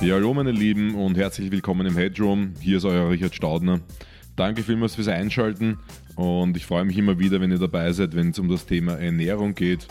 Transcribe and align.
Ja, 0.00 0.14
hallo 0.14 0.32
meine 0.32 0.52
Lieben 0.52 0.94
und 0.94 1.16
herzlich 1.18 1.50
willkommen 1.50 1.84
im 1.84 1.96
Headroom. 1.96 2.54
Hier 2.60 2.76
ist 2.76 2.84
euer 2.84 3.10
Richard 3.10 3.34
Staudner. 3.34 3.80
Danke 4.36 4.62
vielmals 4.62 4.94
fürs 4.94 5.08
Einschalten 5.08 5.78
und 6.14 6.56
ich 6.56 6.66
freue 6.66 6.84
mich 6.84 6.96
immer 6.96 7.18
wieder, 7.18 7.40
wenn 7.40 7.50
ihr 7.50 7.58
dabei 7.58 7.90
seid, 7.92 8.14
wenn 8.14 8.30
es 8.30 8.38
um 8.38 8.48
das 8.48 8.64
Thema 8.64 8.92
Ernährung 8.92 9.56
geht. 9.56 9.88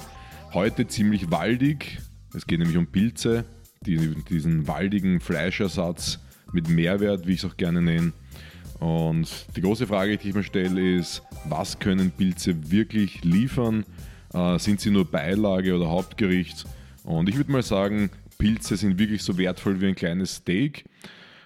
Heute 0.53 0.87
ziemlich 0.87 1.29
waldig. 1.29 1.99
Es 2.33 2.47
geht 2.47 2.59
nämlich 2.59 2.77
um 2.77 2.87
Pilze, 2.87 3.43
die, 3.81 4.15
diesen 4.29 4.65
waldigen 4.65 5.19
Fleischersatz 5.19 6.19
mit 6.53 6.69
Mehrwert, 6.69 7.27
wie 7.27 7.33
ich 7.33 7.43
es 7.43 7.45
auch 7.45 7.57
gerne 7.57 7.81
nenne. 7.81 8.13
Und 8.79 9.27
die 9.57 9.61
große 9.61 9.87
Frage, 9.87 10.17
die 10.17 10.29
ich 10.29 10.35
mir 10.35 10.43
stelle, 10.43 10.95
ist, 10.95 11.21
was 11.49 11.79
können 11.79 12.11
Pilze 12.11 12.71
wirklich 12.71 13.25
liefern? 13.25 13.83
Äh, 14.33 14.57
sind 14.57 14.79
sie 14.79 14.89
nur 14.89 15.03
Beilage 15.03 15.75
oder 15.75 15.89
Hauptgericht? 15.89 16.63
Und 17.03 17.27
ich 17.27 17.35
würde 17.35 17.51
mal 17.51 17.63
sagen, 17.63 18.09
Pilze 18.37 18.75
sind 18.75 18.99
wirklich 18.99 19.23
so 19.23 19.37
wertvoll 19.37 19.81
wie 19.81 19.87
ein 19.87 19.95
kleines 19.95 20.35
Steak. 20.35 20.85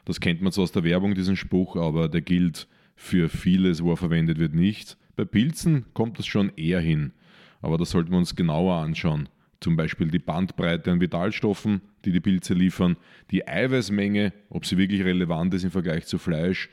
Das 0.06 0.20
kennt 0.20 0.42
man 0.42 0.52
so 0.52 0.64
aus 0.64 0.72
der 0.72 0.84
Werbung, 0.84 1.16
diesen 1.16 1.36
Spruch, 1.36 1.76
aber 1.76 2.10
der 2.10 2.22
gilt 2.22 2.68
für 2.96 3.30
vieles, 3.30 3.84
wo 3.84 3.92
er 3.92 3.98
verwendet 3.98 4.40
wird, 4.40 4.54
nicht. 4.54 4.98
Bei 5.16 5.26
Pilzen 5.26 5.86
kommt 5.94 6.20
das 6.20 6.26
schon 6.26 6.52
eher 6.56 6.80
hin, 6.80 7.14
aber 7.62 7.78
das 7.78 7.92
sollten 7.92 8.12
wir 8.12 8.18
uns 8.18 8.36
genauer 8.36 8.76
anschauen. 8.76 9.30
Zum 9.60 9.76
Beispiel 9.76 10.08
die 10.08 10.20
Bandbreite 10.20 10.92
an 10.92 11.02
Vitalstoffen, 11.02 11.82
die 12.04 12.12
die 12.12 12.20
Pilze 12.20 12.54
liefern, 12.54 12.98
die 13.30 13.48
Eiweißmenge, 13.48 14.34
ob 14.50 14.66
sie 14.66 14.78
wirklich 14.78 15.04
relevant 15.04 15.54
ist 15.54 15.64
im 15.64 15.72
Vergleich 15.72 16.08
zu 16.08 16.18
Fleisch 16.18 16.70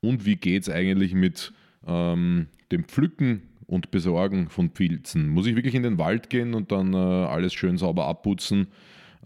und 0.00 0.24
wie 0.24 0.36
geht 0.36 0.62
es 0.62 0.70
eigentlich 0.70 1.14
mit 1.14 1.52
ähm, 1.86 2.46
dem 2.70 2.84
Pflücken 2.84 3.42
und 3.66 3.90
Besorgen 3.90 4.48
von 4.48 4.70
Pilzen. 4.70 5.28
Muss 5.28 5.46
ich 5.46 5.56
wirklich 5.56 5.74
in 5.74 5.82
den 5.82 5.98
Wald 5.98 6.30
gehen 6.30 6.54
und 6.54 6.70
dann 6.70 6.94
äh, 6.94 6.96
alles 6.96 7.54
schön 7.54 7.76
sauber 7.76 8.06
abputzen? 8.06 8.68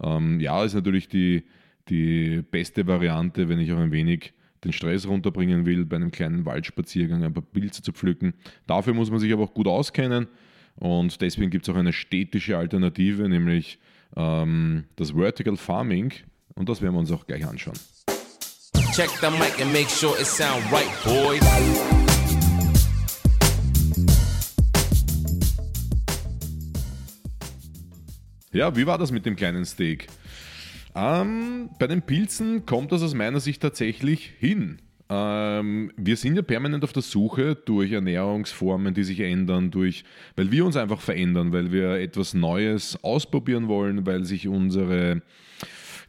Ähm, 0.03 0.41
ja, 0.41 0.65
ist 0.65 0.75
natürlich 0.75 1.09
die, 1.09 1.45
die 1.89 2.43
beste 2.43 2.87
Variante, 2.87 3.49
wenn 3.49 3.59
ich 3.59 3.73
auch 3.73 3.79
ein 3.79 3.93
wenig 3.93 4.35
den 4.65 4.73
Stress 4.73 5.07
runterbringen 5.07 5.67
will, 5.67 5.85
bei 5.85 5.97
einem 5.97 6.11
kleinen 6.11 6.45
Waldspaziergang 6.45 7.25
ein 7.25 7.33
paar 7.33 7.43
Pilze 7.43 7.83
zu 7.83 7.93
pflücken. 7.93 8.35
Dafür 8.67 8.95
muss 8.95 9.11
man 9.11 9.19
sich 9.19 9.33
aber 9.33 9.45
auch 9.45 9.55
gut 9.55 9.67
auskennen 9.67 10.29
und 10.77 11.21
deswegen 11.21 11.51
gibt 11.51 11.67
es 11.67 11.75
auch 11.75 11.79
eine 11.79 11.93
städtische 11.93 12.57
Alternative, 12.57 13.29
nämlich 13.29 13.79
ähm, 14.17 14.85
das 14.97 15.13
Vertical 15.13 15.57
Farming 15.57 16.13
und 16.55 16.69
das 16.69 16.81
werden 16.81 16.95
wir 16.95 17.01
uns 17.01 17.11
auch 17.11 17.27
gleich 17.27 17.47
anschauen. 17.47 17.79
Check 18.95 19.11
the 19.21 19.31
mic 19.31 19.61
and 19.61 19.73
make 19.73 19.89
sure 19.89 20.15
it 20.21 20.27
sound 20.27 20.63
right, 20.71 20.87
boys. 21.05 22.02
Ja, 28.53 28.77
wie 28.77 28.87
war 28.87 28.99
das 28.99 29.13
mit 29.13 29.25
dem 29.25 29.35
kleinen 29.35 29.65
Steak? 29.65 30.09
Ähm, 30.95 31.71
bei 31.79 31.87
den 31.87 32.03
Pilzen 32.03 32.67
kommt 32.67 32.93
das 32.93 33.03
aus 33.03 33.15
meiner 33.15 33.41
Sicht 33.41 33.63
tatsächlich 33.63 34.31
hin. 34.39 34.79
Ähm, 35.09 35.91
wir 35.97 36.19
sind 36.19 36.37
ja 36.37 36.43
permanent 36.43 36.85
auf 36.85 36.93
der 36.93 37.03
Suche 37.03 37.55
durch 37.55 37.93
Ernährungsformen, 37.93 38.93
die 38.93 39.05
sich 39.05 39.21
ändern, 39.21 39.71
durch, 39.71 40.05
weil 40.37 40.53
wir 40.53 40.67
uns 40.67 40.77
einfach 40.77 41.01
verändern, 41.01 41.53
weil 41.53 41.73
wir 41.73 41.93
etwas 41.95 42.35
Neues 42.35 43.03
ausprobieren 43.03 43.69
wollen, 43.69 44.05
weil 44.05 44.27
sich 44.27 44.47
unsere 44.49 45.23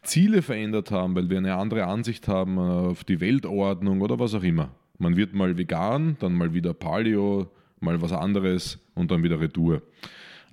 Ziele 0.01 0.41
verändert 0.41 0.91
haben, 0.91 1.15
weil 1.15 1.29
wir 1.29 1.37
eine 1.37 1.55
andere 1.55 1.85
Ansicht 1.85 2.27
haben 2.27 2.59
auf 2.59 3.05
die 3.05 3.21
Weltordnung 3.21 4.01
oder 4.01 4.19
was 4.19 4.33
auch 4.33 4.43
immer. 4.43 4.69
Man 4.97 5.15
wird 5.15 5.33
mal 5.33 5.57
vegan, 5.57 6.17
dann 6.19 6.33
mal 6.33 6.53
wieder 6.53 6.73
Paleo, 6.73 7.49
mal 7.79 8.01
was 8.01 8.11
anderes 8.11 8.79
und 8.95 9.11
dann 9.11 9.23
wieder 9.23 9.39
Retour. 9.39 9.81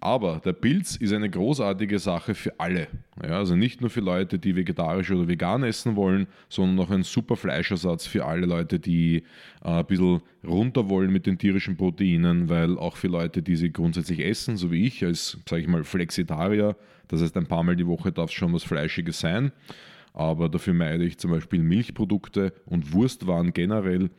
Aber 0.02 0.40
der 0.42 0.54
Pilz 0.54 0.96
ist 0.96 1.12
eine 1.12 1.28
großartige 1.28 1.98
Sache 1.98 2.34
für 2.34 2.58
alle. 2.58 2.88
Ja, 3.22 3.36
also 3.36 3.54
nicht 3.54 3.82
nur 3.82 3.90
für 3.90 4.00
Leute, 4.00 4.38
die 4.38 4.56
vegetarisch 4.56 5.10
oder 5.10 5.28
vegan 5.28 5.62
essen 5.62 5.94
wollen, 5.94 6.26
sondern 6.48 6.86
auch 6.86 6.90
ein 6.90 7.02
super 7.02 7.36
Fleischersatz 7.36 8.06
für 8.06 8.24
alle 8.24 8.46
Leute, 8.46 8.78
die 8.78 9.24
äh, 9.62 9.68
ein 9.68 9.84
bisschen 9.84 10.22
runter 10.42 10.88
wollen 10.88 11.12
mit 11.12 11.26
den 11.26 11.36
tierischen 11.36 11.76
Proteinen, 11.76 12.48
weil 12.48 12.78
auch 12.78 12.96
für 12.96 13.08
Leute, 13.08 13.42
die 13.42 13.56
sie 13.56 13.70
grundsätzlich 13.70 14.20
essen, 14.20 14.56
so 14.56 14.72
wie 14.72 14.86
ich, 14.86 15.04
als, 15.04 15.38
sage 15.46 15.60
ich 15.60 15.68
mal, 15.68 15.84
Flexitarier, 15.84 16.76
das 17.08 17.20
heißt 17.20 17.36
ein 17.36 17.46
paar 17.46 17.62
Mal 17.62 17.76
die 17.76 17.86
Woche 17.86 18.10
darf 18.10 18.30
es 18.30 18.34
schon 18.34 18.54
was 18.54 18.62
Fleischiges 18.62 19.20
sein, 19.20 19.52
aber 20.12 20.48
dafür 20.48 20.74
meide 20.74 21.04
ich 21.04 21.18
zum 21.18 21.30
Beispiel 21.30 21.62
Milchprodukte 21.62 22.52
und 22.66 22.92
Wurstwaren 22.92 23.52
generell. 23.52 24.10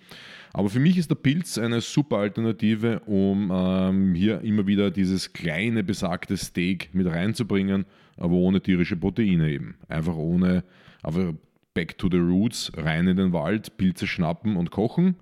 Aber 0.53 0.69
für 0.69 0.79
mich 0.79 0.97
ist 0.97 1.09
der 1.09 1.15
Pilz 1.15 1.57
eine 1.57 1.81
super 1.81 2.17
Alternative, 2.17 3.01
um 3.05 3.51
ähm, 3.53 4.15
hier 4.15 4.41
immer 4.41 4.67
wieder 4.67 4.91
dieses 4.91 5.33
kleine 5.33 5.83
besagte 5.83 6.37
Steak 6.37 6.89
mit 6.93 7.07
reinzubringen, 7.07 7.85
aber 8.17 8.33
ohne 8.33 8.61
tierische 8.61 8.97
Proteine 8.97 9.49
eben. 9.49 9.75
Einfach 9.87 10.15
ohne, 10.15 10.63
aber 11.01 11.33
back 11.73 11.97
to 11.97 12.09
the 12.09 12.17
roots, 12.17 12.71
rein 12.75 13.07
in 13.07 13.17
den 13.17 13.33
Wald, 13.33 13.77
Pilze 13.77 14.07
schnappen 14.07 14.57
und 14.57 14.71
kochen. 14.71 15.15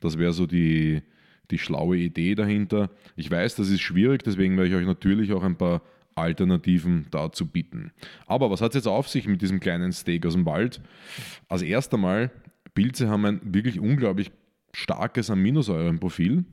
Das 0.00 0.18
wäre 0.18 0.32
so 0.32 0.46
die, 0.46 1.02
die 1.50 1.58
schlaue 1.58 1.98
Idee 1.98 2.34
dahinter. 2.34 2.90
Ich 3.16 3.30
weiß, 3.30 3.56
das 3.56 3.68
ist 3.68 3.80
schwierig, 3.80 4.22
deswegen 4.22 4.56
werde 4.56 4.70
ich 4.70 4.76
euch 4.76 4.86
natürlich 4.86 5.32
auch 5.32 5.42
ein 5.42 5.56
paar 5.56 5.82
Alternativen 6.20 7.06
dazu 7.10 7.46
bieten. 7.46 7.92
Aber 8.26 8.50
was 8.50 8.60
hat 8.60 8.70
es 8.70 8.76
jetzt 8.76 8.86
auf 8.86 9.08
sich 9.08 9.26
mit 9.26 9.42
diesem 9.42 9.60
kleinen 9.60 9.92
Steak 9.92 10.26
aus 10.26 10.34
dem 10.34 10.46
Wald? 10.46 10.80
Als 11.48 11.62
erster 11.62 11.96
Mal, 11.96 12.30
Pilze 12.74 13.08
haben 13.08 13.24
ein 13.24 13.40
wirklich 13.42 13.80
unglaublich 13.80 14.30
starkes 14.72 15.30
Aminosäurenprofil. 15.30 16.44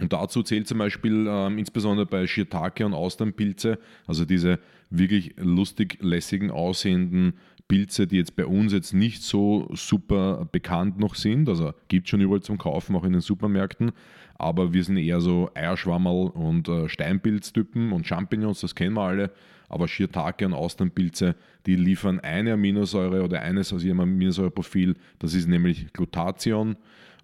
Und 0.00 0.12
dazu 0.12 0.42
zählt 0.42 0.68
zum 0.68 0.78
Beispiel 0.78 1.26
ähm, 1.28 1.58
insbesondere 1.58 2.06
bei 2.06 2.26
Shiitake 2.26 2.84
und 2.86 2.94
Austernpilze, 2.94 3.78
also 4.06 4.24
diese 4.24 4.60
wirklich 4.90 5.34
lustig 5.36 5.98
lässigen 6.00 6.50
aussehenden 6.50 7.34
Pilze, 7.68 8.06
die 8.06 8.16
jetzt 8.16 8.34
bei 8.34 8.46
uns 8.46 8.72
jetzt 8.72 8.94
nicht 8.94 9.22
so 9.22 9.68
super 9.74 10.48
bekannt 10.50 10.98
noch 10.98 11.14
sind. 11.14 11.48
Also 11.48 11.72
gibt 11.88 12.08
schon 12.08 12.20
überall 12.20 12.40
zum 12.40 12.58
Kaufen, 12.58 12.96
auch 12.96 13.04
in 13.04 13.12
den 13.12 13.20
Supermärkten. 13.20 13.92
Aber 14.36 14.72
wir 14.72 14.82
sind 14.82 14.96
eher 14.96 15.20
so 15.20 15.50
Eierschwammerl 15.54 16.28
und 16.28 16.68
äh, 16.68 16.88
Steinpilztypen 16.88 17.92
und 17.92 18.06
Champignons, 18.06 18.60
das 18.60 18.74
kennen 18.74 18.94
wir 18.94 19.02
alle. 19.02 19.30
Aber 19.68 19.86
Shiitake 19.86 20.46
und 20.46 20.54
Austernpilze, 20.54 21.34
die 21.66 21.76
liefern 21.76 22.20
eine 22.20 22.54
Aminosäure 22.54 23.22
oder 23.22 23.42
eines 23.42 23.72
aus 23.72 23.84
ihrem 23.84 24.00
Aminosäureprofil. 24.00 24.96
Das 25.18 25.34
ist 25.34 25.46
nämlich 25.46 25.92
Glutathion. 25.92 26.76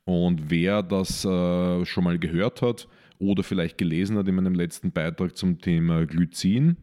Und 0.04 0.50
wer 0.50 0.82
das 0.82 1.24
äh, 1.24 1.84
schon 1.86 2.04
mal 2.04 2.18
gehört 2.18 2.60
hat 2.60 2.86
oder 3.18 3.42
vielleicht 3.42 3.78
gelesen 3.78 4.18
hat 4.18 4.28
in 4.28 4.34
meinem 4.34 4.54
letzten 4.54 4.92
Beitrag 4.92 5.36
zum 5.36 5.58
Thema 5.58 6.04
Glycin, 6.04 6.76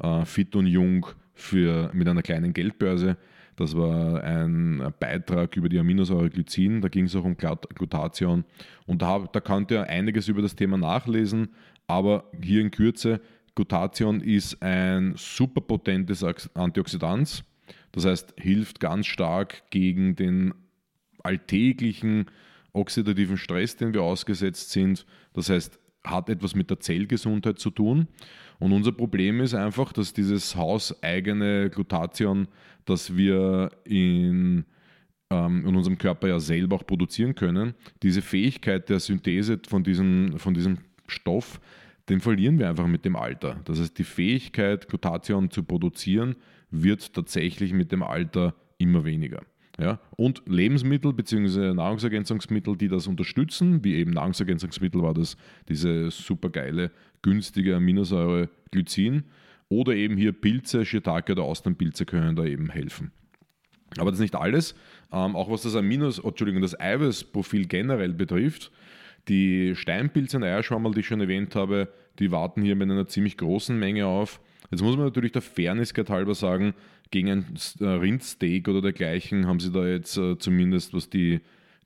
äh, 0.00 0.24
Fit 0.24 0.54
und 0.54 0.66
Jung 0.66 1.06
für, 1.40 1.90
mit 1.92 2.08
einer 2.08 2.22
kleinen 2.22 2.52
Geldbörse, 2.52 3.16
das 3.56 3.76
war 3.76 4.22
ein 4.22 4.92
Beitrag 5.00 5.56
über 5.56 5.68
die 5.68 5.78
Aminosäure 5.78 6.30
Glycin, 6.30 6.80
da 6.80 6.88
ging 6.88 7.04
es 7.04 7.16
auch 7.16 7.24
um 7.24 7.36
Glutathion. 7.36 8.44
Und 8.86 9.02
da, 9.02 9.28
da 9.30 9.40
konnte 9.40 9.74
er 9.74 9.88
einiges 9.88 10.28
über 10.28 10.40
das 10.40 10.56
Thema 10.56 10.78
nachlesen, 10.78 11.50
aber 11.86 12.30
hier 12.40 12.60
in 12.60 12.70
Kürze, 12.70 13.20
Glutathion 13.54 14.20
ist 14.20 14.62
ein 14.62 15.14
super 15.16 15.60
potentes 15.60 16.24
Antioxidant, 16.54 17.44
das 17.92 18.04
heißt, 18.04 18.34
hilft 18.38 18.80
ganz 18.80 19.06
stark 19.06 19.70
gegen 19.70 20.16
den 20.16 20.54
alltäglichen 21.22 22.26
oxidativen 22.72 23.36
Stress, 23.36 23.76
den 23.76 23.92
wir 23.92 24.02
ausgesetzt 24.02 24.70
sind. 24.70 25.06
Das 25.32 25.50
heißt, 25.50 25.78
hat 26.04 26.28
etwas 26.28 26.54
mit 26.54 26.70
der 26.70 26.80
Zellgesundheit 26.80 27.58
zu 27.58 27.70
tun. 27.70 28.08
Und 28.60 28.72
unser 28.72 28.92
Problem 28.92 29.40
ist 29.40 29.54
einfach, 29.54 29.92
dass 29.92 30.12
dieses 30.12 30.54
hauseigene 30.54 31.70
Glutathion, 31.70 32.46
das 32.84 33.16
wir 33.16 33.70
in, 33.84 34.64
ähm, 35.30 35.66
in 35.66 35.74
unserem 35.74 35.98
Körper 35.98 36.28
ja 36.28 36.38
selber 36.38 36.76
auch 36.76 36.86
produzieren 36.86 37.34
können, 37.34 37.74
diese 38.02 38.22
Fähigkeit 38.22 38.88
der 38.90 39.00
Synthese 39.00 39.58
von 39.66 39.82
diesem, 39.82 40.38
von 40.38 40.54
diesem 40.54 40.78
Stoff, 41.08 41.58
den 42.10 42.20
verlieren 42.20 42.58
wir 42.58 42.68
einfach 42.68 42.86
mit 42.86 43.04
dem 43.04 43.16
Alter. 43.16 43.60
Das 43.64 43.80
heißt, 43.80 43.98
die 43.98 44.04
Fähigkeit, 44.04 44.88
Glutathion 44.88 45.50
zu 45.50 45.62
produzieren, 45.62 46.36
wird 46.70 47.14
tatsächlich 47.14 47.72
mit 47.72 47.92
dem 47.92 48.02
Alter 48.02 48.54
immer 48.76 49.04
weniger. 49.04 49.42
Ja? 49.80 49.98
Und 50.16 50.42
Lebensmittel 50.46 51.12
bzw. 51.12 51.72
Nahrungsergänzungsmittel, 51.74 52.76
die 52.76 52.88
das 52.88 53.06
unterstützen, 53.06 53.82
wie 53.82 53.94
eben 53.94 54.10
Nahrungsergänzungsmittel 54.12 55.02
war 55.02 55.14
das 55.14 55.36
diese 55.68 56.10
supergeile, 56.10 56.90
günstige 57.22 57.76
Aminosäure 57.76 58.50
Glycin 58.70 59.24
oder 59.68 59.94
eben 59.94 60.16
hier 60.16 60.32
Pilze, 60.32 60.84
Shiitake 60.84 61.32
oder 61.32 61.44
Austernpilze 61.44 62.04
können 62.04 62.36
da 62.36 62.44
eben 62.44 62.68
helfen. 62.68 63.12
Aber 63.98 64.10
das 64.10 64.18
ist 64.18 64.22
nicht 64.22 64.36
alles. 64.36 64.74
Ähm, 65.12 65.34
auch 65.34 65.50
was 65.50 65.62
das 65.62 65.74
Aminos, 65.74 66.18
Entschuldigung, 66.18 66.62
das 66.62 66.78
Eiweißprofil 66.78 67.66
generell 67.66 68.12
betrifft, 68.12 68.70
die 69.28 69.74
Steinpilze 69.74 70.36
und 70.36 70.44
Eierschwammerl, 70.44 70.92
die 70.92 71.00
ich 71.00 71.06
schon 71.06 71.20
erwähnt 71.20 71.54
habe, 71.54 71.88
die 72.18 72.30
warten 72.30 72.62
hier 72.62 72.76
mit 72.76 72.90
einer 72.90 73.06
ziemlich 73.06 73.36
großen 73.36 73.78
Menge 73.78 74.06
auf. 74.06 74.40
Jetzt 74.70 74.82
muss 74.82 74.96
man 74.96 75.06
natürlich 75.06 75.32
der 75.32 75.42
Fairnesskeit 75.42 76.10
halber 76.10 76.34
sagen, 76.34 76.74
gegen 77.10 77.30
ein 77.30 77.46
äh, 77.80 77.84
Rindsteak 77.84 78.68
oder 78.68 78.80
dergleichen 78.82 79.46
haben 79.46 79.60
sie 79.60 79.72
da 79.72 79.86
jetzt 79.86 80.16
äh, 80.16 80.38
zumindest, 80.38 80.94
was 80.94 81.10
die, 81.10 81.40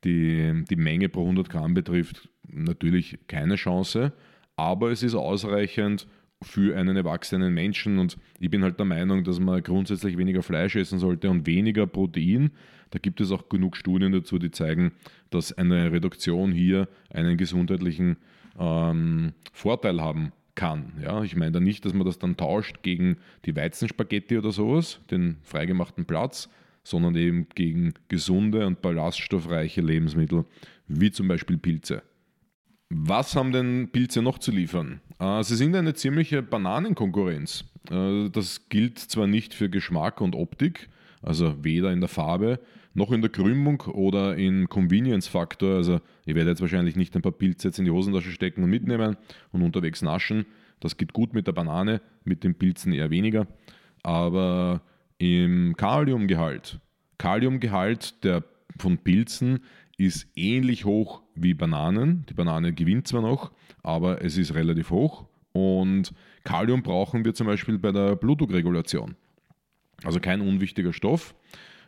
die, 0.04 0.64
die 0.68 0.76
Menge 0.76 1.08
pro 1.08 1.22
100 1.22 1.48
Gramm 1.48 1.74
betrifft, 1.74 2.28
natürlich 2.46 3.18
keine 3.26 3.56
Chance. 3.56 4.12
Aber 4.56 4.90
es 4.90 5.02
ist 5.02 5.14
ausreichend 5.14 6.06
für 6.42 6.76
einen 6.76 6.96
erwachsenen 6.96 7.54
Menschen. 7.54 7.98
Und 7.98 8.18
ich 8.38 8.50
bin 8.50 8.62
halt 8.62 8.78
der 8.78 8.86
Meinung, 8.86 9.24
dass 9.24 9.40
man 9.40 9.62
grundsätzlich 9.62 10.18
weniger 10.18 10.42
Fleisch 10.42 10.76
essen 10.76 10.98
sollte 10.98 11.30
und 11.30 11.46
weniger 11.46 11.86
Protein. 11.86 12.50
Da 12.90 12.98
gibt 12.98 13.20
es 13.20 13.32
auch 13.32 13.48
genug 13.48 13.76
Studien 13.76 14.12
dazu, 14.12 14.38
die 14.38 14.50
zeigen, 14.50 14.92
dass 15.30 15.52
eine 15.52 15.90
Reduktion 15.90 16.52
hier 16.52 16.88
einen 17.10 17.36
gesundheitlichen 17.36 18.18
ähm, 18.58 19.32
Vorteil 19.52 20.00
haben 20.00 20.32
kann. 20.54 20.92
Ja, 21.02 21.22
ich 21.22 21.36
meine 21.36 21.52
da 21.52 21.60
nicht, 21.60 21.84
dass 21.84 21.94
man 21.94 22.06
das 22.06 22.18
dann 22.18 22.36
tauscht 22.36 22.82
gegen 22.82 23.18
die 23.44 23.56
Weizenspaghetti 23.56 24.38
oder 24.38 24.52
sowas, 24.52 25.00
den 25.10 25.36
freigemachten 25.42 26.04
Platz, 26.04 26.48
sondern 26.82 27.16
eben 27.16 27.48
gegen 27.54 27.94
gesunde 28.08 28.66
und 28.66 28.82
ballaststoffreiche 28.82 29.80
Lebensmittel, 29.80 30.44
wie 30.86 31.10
zum 31.10 31.28
Beispiel 31.28 31.56
Pilze. 31.56 32.02
Was 32.90 33.34
haben 33.34 33.52
denn 33.52 33.88
Pilze 33.90 34.22
noch 34.22 34.38
zu 34.38 34.52
liefern? 34.52 35.00
Äh, 35.18 35.42
sie 35.42 35.56
sind 35.56 35.74
eine 35.74 35.94
ziemliche 35.94 36.42
Bananenkonkurrenz. 36.42 37.64
Äh, 37.90 38.28
das 38.30 38.68
gilt 38.68 38.98
zwar 38.98 39.26
nicht 39.26 39.54
für 39.54 39.68
Geschmack 39.68 40.20
und 40.20 40.34
Optik, 40.34 40.88
also 41.22 41.64
weder 41.64 41.92
in 41.92 42.00
der 42.00 42.08
Farbe 42.08 42.60
noch 42.94 43.10
in 43.12 43.20
der 43.20 43.30
Krümmung 43.30 43.80
oder 43.82 44.36
im 44.36 44.68
Convenience-Faktor. 44.68 45.76
Also 45.76 46.00
ich 46.24 46.34
werde 46.34 46.50
jetzt 46.50 46.60
wahrscheinlich 46.60 46.96
nicht 46.96 47.14
ein 47.14 47.22
paar 47.22 47.32
Pilze 47.32 47.68
jetzt 47.68 47.78
in 47.78 47.84
die 47.84 47.90
Hosentasche 47.90 48.30
stecken 48.30 48.62
und 48.62 48.70
mitnehmen 48.70 49.16
und 49.52 49.62
unterwegs 49.62 50.00
naschen. 50.00 50.46
Das 50.80 50.96
geht 50.96 51.12
gut 51.12 51.34
mit 51.34 51.46
der 51.46 51.52
Banane, 51.52 52.00
mit 52.24 52.44
den 52.44 52.54
Pilzen 52.54 52.92
eher 52.92 53.10
weniger. 53.10 53.46
Aber 54.02 54.82
im 55.18 55.76
Kaliumgehalt, 55.76 56.78
Kaliumgehalt 57.18 58.22
der, 58.24 58.44
von 58.78 58.98
Pilzen 58.98 59.60
ist 59.96 60.26
ähnlich 60.36 60.84
hoch 60.84 61.22
wie 61.34 61.54
Bananen. 61.54 62.26
Die 62.28 62.34
Banane 62.34 62.72
gewinnt 62.72 63.08
zwar 63.08 63.22
noch, 63.22 63.52
aber 63.82 64.22
es 64.22 64.36
ist 64.36 64.54
relativ 64.54 64.90
hoch. 64.90 65.26
Und 65.52 66.12
Kalium 66.42 66.82
brauchen 66.82 67.24
wir 67.24 67.34
zum 67.34 67.46
Beispiel 67.46 67.78
bei 67.78 67.92
der 67.92 68.16
Blutdruckregulation. 68.16 69.14
Also 70.02 70.20
kein 70.20 70.40
unwichtiger 70.40 70.92
Stoff. 70.92 71.34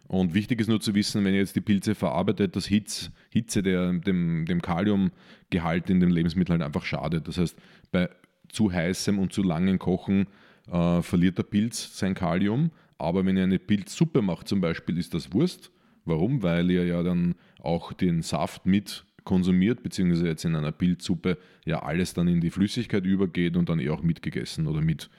Und 0.08 0.34
wichtig 0.34 0.60
ist 0.60 0.68
nur 0.68 0.80
zu 0.80 0.94
wissen, 0.94 1.24
wenn 1.24 1.34
ihr 1.34 1.40
jetzt 1.40 1.56
die 1.56 1.60
Pilze 1.60 1.94
verarbeitet, 1.94 2.54
dass 2.54 2.66
Hitze, 2.66 3.10
Hitze 3.30 3.62
der, 3.62 3.92
dem, 3.92 4.44
dem 4.46 4.62
Kaliumgehalt 4.62 5.90
in 5.90 6.00
den 6.00 6.10
Lebensmitteln 6.10 6.62
einfach 6.62 6.84
schadet. 6.84 7.26
Das 7.26 7.38
heißt, 7.38 7.56
bei 7.90 8.08
zu 8.48 8.72
heißem 8.72 9.18
und 9.18 9.32
zu 9.32 9.42
langem 9.42 9.78
Kochen 9.78 10.28
äh, 10.70 11.02
verliert 11.02 11.38
der 11.38 11.42
Pilz 11.42 11.98
sein 11.98 12.14
Kalium. 12.14 12.70
Aber 12.98 13.26
wenn 13.26 13.36
ihr 13.36 13.42
eine 13.42 13.58
Pilzsuppe 13.58 14.22
macht 14.22 14.48
zum 14.48 14.60
Beispiel, 14.60 14.96
ist 14.98 15.12
das 15.12 15.32
Wurst. 15.32 15.70
Warum? 16.04 16.42
Weil 16.42 16.70
ihr 16.70 16.86
ja 16.86 17.02
dann 17.02 17.34
auch 17.60 17.92
den 17.92 18.22
Saft 18.22 18.64
mit 18.64 19.04
konsumiert, 19.24 19.82
beziehungsweise 19.82 20.28
jetzt 20.28 20.44
in 20.44 20.54
einer 20.54 20.72
Pilzsuppe 20.72 21.36
ja 21.64 21.82
alles 21.82 22.14
dann 22.14 22.28
in 22.28 22.40
die 22.40 22.50
Flüssigkeit 22.50 23.04
übergeht 23.04 23.56
und 23.56 23.68
dann 23.68 23.80
eh 23.80 23.90
auch 23.90 24.02
mitgegessen 24.02 24.68
oder 24.68 24.80
mit 24.80 25.10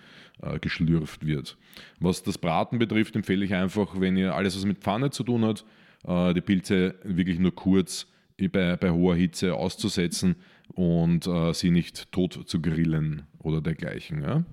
äh, 0.41 0.59
geschlürft 0.59 1.25
wird. 1.25 1.57
Was 1.99 2.23
das 2.23 2.37
Braten 2.37 2.79
betrifft, 2.79 3.15
empfehle 3.15 3.45
ich 3.45 3.53
einfach, 3.53 3.99
wenn 3.99 4.17
ihr 4.17 4.35
alles, 4.35 4.55
was 4.55 4.65
mit 4.65 4.79
Pfanne 4.79 5.09
zu 5.09 5.23
tun 5.23 5.45
hat, 5.45 5.65
äh, 6.05 6.33
die 6.33 6.41
Pilze 6.41 6.95
wirklich 7.03 7.39
nur 7.39 7.55
kurz 7.55 8.07
bei, 8.51 8.75
bei 8.75 8.91
hoher 8.91 9.15
Hitze 9.15 9.55
auszusetzen 9.55 10.35
und 10.73 11.25
äh, 11.27 11.53
sie 11.53 11.71
nicht 11.71 12.11
tot 12.11 12.43
zu 12.45 12.61
grillen 12.61 13.23
oder 13.39 13.61
dergleichen. 13.61 14.45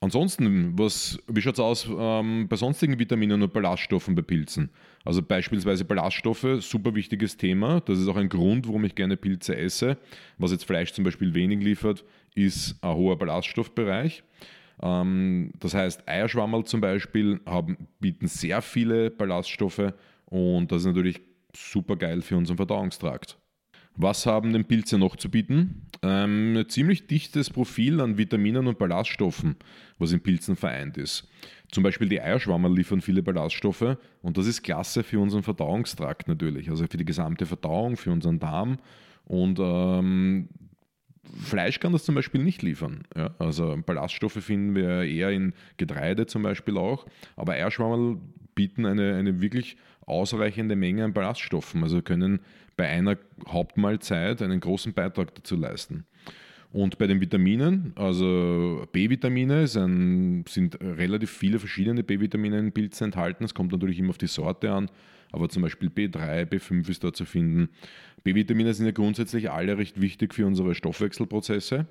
Ansonsten, 0.00 0.78
was, 0.78 1.18
wie 1.26 1.42
schaut 1.42 1.54
es 1.54 1.60
aus 1.60 1.88
ähm, 1.90 2.46
bei 2.48 2.54
sonstigen 2.54 3.00
Vitaminen 3.00 3.42
und 3.42 3.52
Ballaststoffen 3.52 4.14
bei 4.14 4.22
Pilzen? 4.22 4.70
Also 5.04 5.22
beispielsweise 5.22 5.84
Ballaststoffe, 5.84 6.46
super 6.60 6.94
wichtiges 6.94 7.36
Thema. 7.36 7.80
Das 7.80 7.98
ist 7.98 8.06
auch 8.06 8.16
ein 8.16 8.28
Grund, 8.28 8.68
warum 8.68 8.84
ich 8.84 8.94
gerne 8.94 9.16
Pilze 9.16 9.56
esse. 9.56 9.98
Was 10.38 10.52
jetzt 10.52 10.64
Fleisch 10.64 10.92
zum 10.92 11.02
Beispiel 11.02 11.34
wenig 11.34 11.64
liefert, 11.64 12.04
ist 12.36 12.76
ein 12.80 12.94
hoher 12.94 13.18
Ballaststoffbereich. 13.18 14.22
Ähm, 14.82 15.52
das 15.58 15.74
heißt, 15.74 16.08
Eierschwammerl 16.08 16.64
zum 16.64 16.80
Beispiel 16.80 17.40
haben, 17.46 17.88
bieten 18.00 18.26
sehr 18.26 18.62
viele 18.62 19.10
Ballaststoffe 19.10 19.92
und 20.26 20.70
das 20.70 20.82
ist 20.82 20.86
natürlich 20.86 21.20
super 21.54 21.96
geil 21.96 22.22
für 22.22 22.36
unseren 22.36 22.56
Verdauungstrakt. 22.56 23.38
Was 24.00 24.26
haben 24.26 24.52
denn 24.52 24.64
Pilze 24.64 24.96
noch 24.96 25.16
zu 25.16 25.28
bieten? 25.28 25.82
Ähm, 26.02 26.56
ein 26.56 26.68
ziemlich 26.68 27.08
dichtes 27.08 27.50
Profil 27.50 28.00
an 28.00 28.16
Vitaminen 28.16 28.68
und 28.68 28.78
Ballaststoffen, 28.78 29.56
was 29.98 30.12
in 30.12 30.20
Pilzen 30.20 30.54
vereint 30.54 30.96
ist. 30.96 31.28
Zum 31.72 31.82
Beispiel 31.82 32.08
die 32.08 32.20
Eierschwammer 32.20 32.70
liefern 32.70 33.00
viele 33.00 33.24
Ballaststoffe 33.24 33.96
und 34.22 34.38
das 34.38 34.46
ist 34.46 34.62
klasse 34.62 35.02
für 35.02 35.18
unseren 35.18 35.42
Verdauungstrakt 35.42 36.28
natürlich, 36.28 36.70
also 36.70 36.86
für 36.86 36.96
die 36.96 37.04
gesamte 37.04 37.44
Verdauung, 37.44 37.96
für 37.96 38.12
unseren 38.12 38.38
Darm. 38.38 38.78
Und 39.24 39.58
ähm, 39.60 40.48
Fleisch 41.42 41.80
kann 41.80 41.92
das 41.92 42.04
zum 42.04 42.14
Beispiel 42.14 42.42
nicht 42.42 42.62
liefern. 42.62 43.02
Ja? 43.16 43.30
Also 43.38 43.78
Ballaststoffe 43.84 44.42
finden 44.42 44.74
wir 44.74 45.02
eher 45.02 45.30
in 45.30 45.52
Getreide 45.76 46.26
zum 46.26 46.42
Beispiel 46.42 46.76
auch, 46.76 47.06
aber 47.36 47.52
Eierschwammerl 47.52 48.18
bieten 48.54 48.86
eine, 48.86 49.14
eine 49.14 49.40
wirklich 49.40 49.76
ausreichende 50.06 50.74
Menge 50.74 51.04
an 51.04 51.12
Ballaststoffen, 51.12 51.82
also 51.82 52.02
können 52.02 52.40
bei 52.76 52.88
einer 52.88 53.18
Hauptmahlzeit 53.46 54.40
einen 54.42 54.60
großen 54.60 54.94
Beitrag 54.94 55.34
dazu 55.34 55.56
leisten. 55.56 56.06
Und 56.70 56.98
bei 56.98 57.06
den 57.06 57.20
Vitaminen, 57.20 57.92
also 57.96 58.86
B-Vitamine 58.92 59.66
sind 59.66 60.44
relativ 60.82 61.30
viele 61.30 61.58
verschiedene 61.58 62.02
B-Vitamine 62.02 62.58
in 62.58 62.72
Pilzen 62.72 63.06
enthalten. 63.06 63.44
Es 63.44 63.54
kommt 63.54 63.72
natürlich 63.72 63.98
immer 63.98 64.10
auf 64.10 64.18
die 64.18 64.26
Sorte 64.26 64.70
an, 64.70 64.90
aber 65.32 65.48
zum 65.48 65.62
Beispiel 65.62 65.88
B3, 65.88 66.44
B5 66.44 66.88
ist 66.88 67.04
da 67.04 67.12
zu 67.12 67.24
finden. 67.24 67.68
B-Vitamine 68.24 68.74
sind 68.74 68.86
ja 68.86 68.92
grundsätzlich 68.92 69.50
alle 69.50 69.78
recht 69.78 70.00
wichtig 70.00 70.34
für 70.34 70.46
unsere 70.46 70.74
Stoffwechselprozesse 70.74 71.86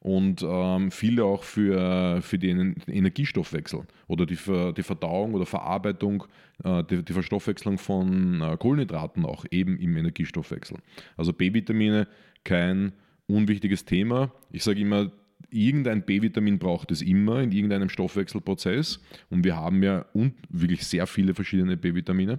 und 0.00 0.44
ähm, 0.46 0.90
viele 0.90 1.24
auch 1.24 1.42
für, 1.42 2.22
für 2.22 2.38
den 2.38 2.76
Energiestoffwechsel 2.86 3.80
oder 4.06 4.26
die, 4.26 4.38
die 4.76 4.82
Verdauung 4.82 5.34
oder 5.34 5.46
Verarbeitung, 5.46 6.24
äh, 6.62 6.84
die, 6.84 7.04
die, 7.04 7.12
Verstoffwechslung 7.12 7.78
von 7.78 8.40
äh, 8.40 8.56
Kohlenhydraten 8.56 9.24
auch 9.24 9.44
eben 9.50 9.78
im 9.78 9.96
Energiestoffwechsel. 9.96 10.78
Also 11.16 11.32
B-Vitamine 11.32 12.06
kein 12.44 12.92
unwichtiges 13.26 13.84
Thema. 13.84 14.32
Ich 14.52 14.62
sage 14.62 14.80
immer, 14.80 15.10
irgendein 15.50 16.04
B-Vitamin 16.04 16.58
braucht 16.58 16.90
es 16.92 17.02
immer 17.02 17.40
in 17.40 17.50
irgendeinem 17.50 17.88
Stoffwechselprozess 17.88 19.00
und 19.30 19.44
wir 19.44 19.56
haben 19.56 19.82
ja 19.82 20.06
wirklich 20.48 20.86
sehr 20.86 21.06
viele 21.06 21.34
verschiedene 21.34 21.76
B-Vitamine. 21.76 22.38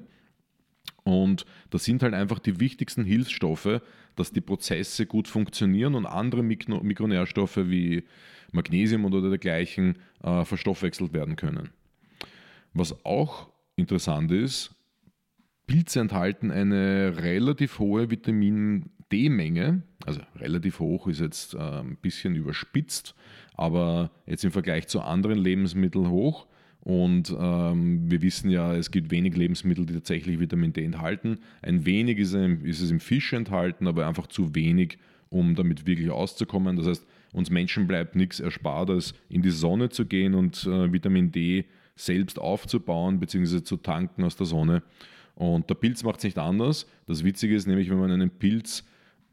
Und 1.09 1.45
das 1.71 1.85
sind 1.85 2.03
halt 2.03 2.13
einfach 2.13 2.39
die 2.39 2.59
wichtigsten 2.59 3.03
Hilfsstoffe, 3.03 3.81
dass 4.15 4.31
die 4.31 4.41
Prozesse 4.41 5.05
gut 5.05 5.27
funktionieren 5.27 5.95
und 5.95 6.05
andere 6.05 6.43
Mikro 6.43 6.83
Mikronährstoffe 6.83 7.57
wie 7.57 8.03
Magnesium 8.51 9.05
oder 9.05 9.27
dergleichen 9.27 9.97
äh, 10.23 10.45
verstoffwechselt 10.45 11.13
werden 11.13 11.35
können. 11.35 11.69
Was 12.73 13.05
auch 13.05 13.49
interessant 13.75 14.31
ist, 14.31 14.75
Pilze 15.65 15.99
enthalten 15.99 16.51
eine 16.51 17.15
relativ 17.17 17.79
hohe 17.79 18.09
Vitamin 18.09 18.91
D-Menge, 19.11 19.81
also 20.05 20.21
relativ 20.35 20.79
hoch 20.79 21.07
ist 21.07 21.21
jetzt 21.21 21.53
äh, 21.55 21.57
ein 21.57 21.97
bisschen 21.97 22.35
überspitzt, 22.35 23.15
aber 23.55 24.11
jetzt 24.25 24.43
im 24.43 24.51
Vergleich 24.51 24.87
zu 24.87 25.01
anderen 25.01 25.39
Lebensmitteln 25.39 26.09
hoch. 26.09 26.45
Und 26.81 27.35
ähm, 27.37 28.09
wir 28.09 28.21
wissen 28.21 28.49
ja, 28.49 28.73
es 28.73 28.91
gibt 28.91 29.11
wenig 29.11 29.35
Lebensmittel, 29.35 29.85
die 29.85 29.93
tatsächlich 29.93 30.39
Vitamin 30.39 30.73
D 30.73 30.83
enthalten. 30.83 31.39
Ein 31.61 31.85
wenig 31.85 32.17
ist, 32.17 32.33
ist 32.33 32.81
es 32.81 32.89
im 32.89 32.99
Fisch 32.99 33.33
enthalten, 33.33 33.87
aber 33.87 34.07
einfach 34.07 34.27
zu 34.27 34.55
wenig, 34.55 34.97
um 35.29 35.55
damit 35.55 35.85
wirklich 35.85 36.09
auszukommen. 36.09 36.77
Das 36.77 36.87
heißt, 36.87 37.05
uns 37.33 37.49
Menschen 37.49 37.85
bleibt 37.85 38.15
nichts 38.15 38.39
erspart, 38.39 38.89
als 38.89 39.13
in 39.27 39.41
die 39.41 39.51
Sonne 39.51 39.89
zu 39.89 40.05
gehen 40.05 40.33
und 40.33 40.65
äh, 40.65 40.91
Vitamin 40.91 41.31
D 41.31 41.65
selbst 41.95 42.39
aufzubauen 42.39 43.19
bzw. 43.19 43.61
zu 43.61 43.77
tanken 43.77 44.23
aus 44.23 44.37
der 44.37 44.45
Sonne. 44.45 44.81
Und 45.35 45.69
der 45.69 45.75
Pilz 45.75 46.03
macht 46.03 46.19
es 46.19 46.23
nicht 46.23 46.37
anders. 46.37 46.87
Das 47.07 47.23
Witzige 47.23 47.55
ist 47.55 47.67
nämlich, 47.67 47.89
wenn 47.89 47.99
man 47.99 48.11
einen 48.11 48.29
Pilz 48.29 48.85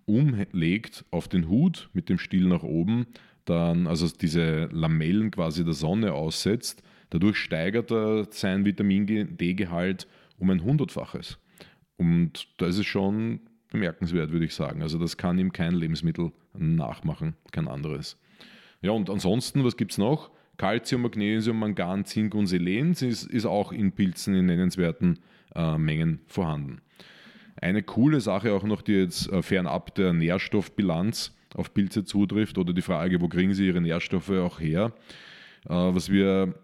umlegt 0.04 1.04
auf 1.10 1.28
den 1.28 1.48
Hut 1.48 1.90
mit 1.92 2.08
dem 2.08 2.18
Stiel 2.18 2.46
nach 2.46 2.62
oben, 2.62 3.06
dann 3.44 3.86
also 3.86 4.08
diese 4.08 4.66
Lamellen 4.66 5.30
quasi 5.30 5.64
der 5.64 5.74
Sonne 5.74 6.12
aussetzt, 6.12 6.82
Dadurch 7.10 7.36
steigert 7.36 7.90
er 7.90 8.26
sein 8.30 8.64
Vitamin 8.64 9.36
D-Gehalt 9.36 10.06
um 10.38 10.50
ein 10.50 10.62
hundertfaches. 10.62 11.38
Und 11.96 12.48
das 12.58 12.78
ist 12.78 12.86
schon 12.86 13.40
bemerkenswert, 13.70 14.32
würde 14.32 14.46
ich 14.46 14.54
sagen. 14.54 14.82
Also 14.82 14.98
das 14.98 15.16
kann 15.16 15.38
ihm 15.38 15.52
kein 15.52 15.74
Lebensmittel 15.74 16.32
nachmachen, 16.54 17.34
kein 17.52 17.68
anderes. 17.68 18.18
Ja, 18.82 18.90
und 18.92 19.10
ansonsten, 19.10 19.64
was 19.64 19.76
gibt 19.76 19.92
es 19.92 19.98
noch? 19.98 20.30
Calcium, 20.56 21.02
Magnesium, 21.02 21.58
Mangan, 21.58 22.04
Zink 22.04 22.34
und 22.34 22.46
Selen 22.46 22.92
ist, 22.92 23.24
ist 23.24 23.46
auch 23.46 23.72
in 23.72 23.92
Pilzen 23.92 24.34
in 24.34 24.46
nennenswerten 24.46 25.18
äh, 25.54 25.76
Mengen 25.76 26.20
vorhanden. 26.26 26.80
Eine 27.56 27.82
coole 27.82 28.20
Sache 28.20 28.52
auch 28.52 28.64
noch, 28.64 28.82
die 28.82 28.92
jetzt 28.92 29.30
äh, 29.30 29.42
fernab 29.42 29.94
der 29.94 30.12
Nährstoffbilanz 30.12 31.34
auf 31.54 31.72
Pilze 31.72 32.04
zutrifft 32.04 32.58
oder 32.58 32.72
die 32.72 32.82
Frage, 32.82 33.20
wo 33.20 33.28
kriegen 33.28 33.54
sie 33.54 33.66
ihre 33.66 33.80
Nährstoffe 33.80 34.30
auch 34.30 34.60
her, 34.60 34.92
äh, 35.64 35.70
was 35.70 36.10
wir 36.10 36.54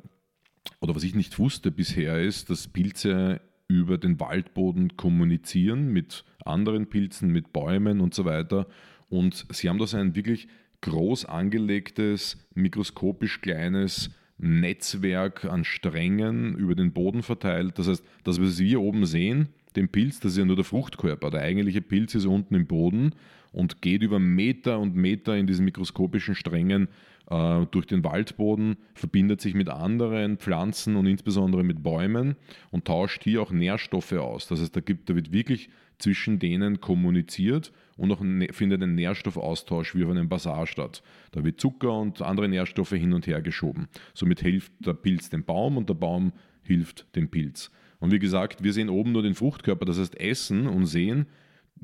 oder 0.81 0.95
was 0.95 1.05
ich 1.05 1.15
nicht 1.15 1.39
wusste 1.39 1.71
bisher 1.71 2.21
ist, 2.21 2.51
dass 2.51 2.69
Pilze 2.69 3.41
über 3.69 3.99
den 3.99 4.21
Waldboden 4.21 4.97
kommunizieren 4.97 5.93
mit 5.93 6.25
anderen 6.45 6.89
Pilzen, 6.89 7.31
mit 7.31 7.53
Bäumen 7.53 8.01
und 8.01 8.15
so 8.15 8.25
weiter. 8.25 8.67
Und 9.09 9.47
sie 9.51 9.69
haben 9.69 9.79
da 9.79 9.87
so 9.87 9.97
ein 9.97 10.15
wirklich 10.15 10.49
groß 10.83 11.25
angelegtes, 11.25 12.37
mikroskopisch 12.55 13.41
kleines 13.41 14.11
Netzwerk 14.39 15.45
an 15.45 15.65
Strängen 15.65 16.57
über 16.57 16.75
den 16.75 16.93
Boden 16.93 17.23
verteilt. 17.23 17.79
Das 17.79 17.89
heißt, 17.89 18.05
das, 18.25 18.41
was 18.41 18.59
wir 18.59 18.67
hier 18.67 18.81
oben 18.81 19.07
sehen, 19.07 19.49
den 19.77 19.89
Pilz, 19.89 20.21
das 20.21 20.33
ist 20.33 20.39
ja 20.39 20.45
nur 20.45 20.57
der 20.57 20.65
Fruchtkörper. 20.65 21.31
Der 21.31 21.43
eigentliche 21.43 21.81
Pilz 21.81 22.15
ist 22.15 22.27
unten 22.27 22.55
im 22.55 22.67
Boden 22.67 23.15
und 23.53 23.83
geht 23.83 24.03
über 24.03 24.19
Meter 24.19 24.79
und 24.79 24.97
Meter 24.97 25.37
in 25.37 25.47
diesen 25.47 25.65
mikroskopischen 25.65 26.35
Strängen 26.35 26.89
äh, 27.31 27.67
durch 27.71 27.87
den 27.87 28.05
Waldboden, 28.05 28.77
verbindet 28.95 29.41
sich 29.41 29.55
mit 29.55 29.69
anderen 29.69 30.39
Pflanzen 30.39 30.97
und 30.97 31.07
insbesondere 31.07 31.63
mit 31.63 31.83
Bäumen 31.83 32.37
und 32.71 32.85
tauscht 32.85 33.25
hier 33.25 33.43
auch 33.43 33.53
Nährstoffe 33.53 34.13
aus. 34.13 34.49
Das 34.49 34.61
heißt, 34.61 34.75
da, 34.75 34.81
gibt, 34.81 35.09
da 35.09 35.15
wird 35.15 35.33
wirklich 35.33 35.71
zwischen 35.99 36.39
denen 36.39 36.81
kommuniziert 36.81 37.73
und 37.97 38.11
auch 38.11 38.21
findet 38.53 38.83
ein 38.83 38.95
Nährstoffaustausch 38.95 39.95
wie 39.95 40.05
auf 40.05 40.11
einem 40.11 40.29
Basar 40.29 40.67
statt. 40.67 41.03
Da 41.31 41.45
wird 41.45 41.61
Zucker 41.61 41.97
und 41.97 42.21
andere 42.23 42.49
Nährstoffe 42.49 42.91
hin 42.91 43.13
und 43.13 43.27
her 43.27 43.41
geschoben. 43.41 43.89
Somit 44.13 44.41
hilft 44.41 44.73
der 44.81 44.95
Pilz 44.95 45.31
dem 45.31 45.45
Baum 45.45 45.77
und 45.77 45.89
der 45.89 45.95
Baum 45.95 46.33
hilft 46.63 47.07
dem 47.15 47.29
Pilz. 47.29 47.71
Und 48.01 48.11
wie 48.11 48.19
gesagt, 48.19 48.65
wir 48.65 48.73
sehen 48.73 48.89
oben 48.89 49.13
nur 49.13 49.23
den 49.23 49.35
Fruchtkörper, 49.35 49.85
das 49.85 49.99
heißt 49.99 50.19
Essen 50.19 50.67
und 50.67 50.87
Sehen 50.87 51.27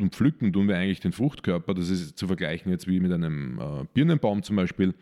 und 0.01 0.15
Pflücken 0.15 0.53
tun 0.53 0.69
wir 0.69 0.77
eigentlich 0.77 1.01
den 1.01 1.13
Fruchtkörper. 1.13 1.75
Das 1.75 1.91
ist 1.91 2.19
zu 2.19 2.27
vergleichen 2.27 2.71
jetzt 2.71 2.87
wie 2.87 3.01
mit 3.01 3.13
einem 3.13 3.59
äh, 3.59 3.85
Birnenbaum 3.95 4.43
zum 4.43 4.57
Beispiel. 4.57 4.95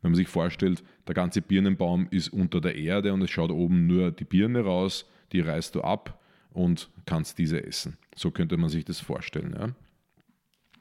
Wenn 0.00 0.12
man 0.12 0.16
sich 0.16 0.28
vorstellt, 0.28 0.84
der 1.06 1.14
ganze 1.14 1.42
Birnenbaum 1.42 2.06
ist 2.10 2.28
unter 2.28 2.60
der 2.60 2.76
Erde 2.76 3.12
und 3.12 3.22
es 3.22 3.30
schaut 3.30 3.50
oben 3.50 3.86
nur 3.86 4.12
die 4.12 4.24
Birne 4.24 4.60
raus, 4.60 5.06
die 5.32 5.40
reißt 5.40 5.74
du 5.74 5.80
ab 5.82 6.20
und 6.52 6.88
kannst 7.04 7.38
diese 7.38 7.64
essen. 7.64 7.96
So 8.14 8.30
könnte 8.30 8.56
man 8.56 8.70
sich 8.70 8.84
das 8.84 9.00
vorstellen. 9.00 9.54
Ja? 9.58 9.74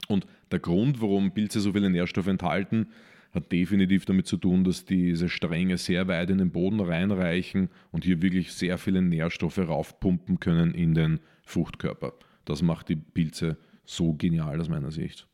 Und 0.07 0.27
der 0.51 0.59
Grund, 0.59 1.01
warum 1.01 1.31
Pilze 1.31 1.59
so 1.59 1.73
viele 1.73 1.89
Nährstoffe 1.89 2.27
enthalten, 2.27 2.87
hat 3.33 3.51
definitiv 3.51 4.05
damit 4.05 4.27
zu 4.27 4.37
tun, 4.37 4.63
dass 4.63 4.85
diese 4.85 5.29
Stränge 5.29 5.77
sehr 5.77 6.07
weit 6.07 6.29
in 6.29 6.37
den 6.37 6.51
Boden 6.51 6.79
reinreichen 6.79 7.69
und 7.91 8.05
hier 8.05 8.21
wirklich 8.21 8.53
sehr 8.53 8.77
viele 8.77 9.01
Nährstoffe 9.01 9.59
raufpumpen 9.59 10.39
können 10.39 10.73
in 10.73 10.93
den 10.93 11.19
Fruchtkörper. 11.43 12.13
Das 12.49 12.61
macht 12.61 12.89
die 12.89 12.95
Pilze 12.95 13.57
so 13.85 14.13
genial 14.13 14.59
aus 14.59 14.69
meiner 14.69 14.91
Sicht. 14.91 15.27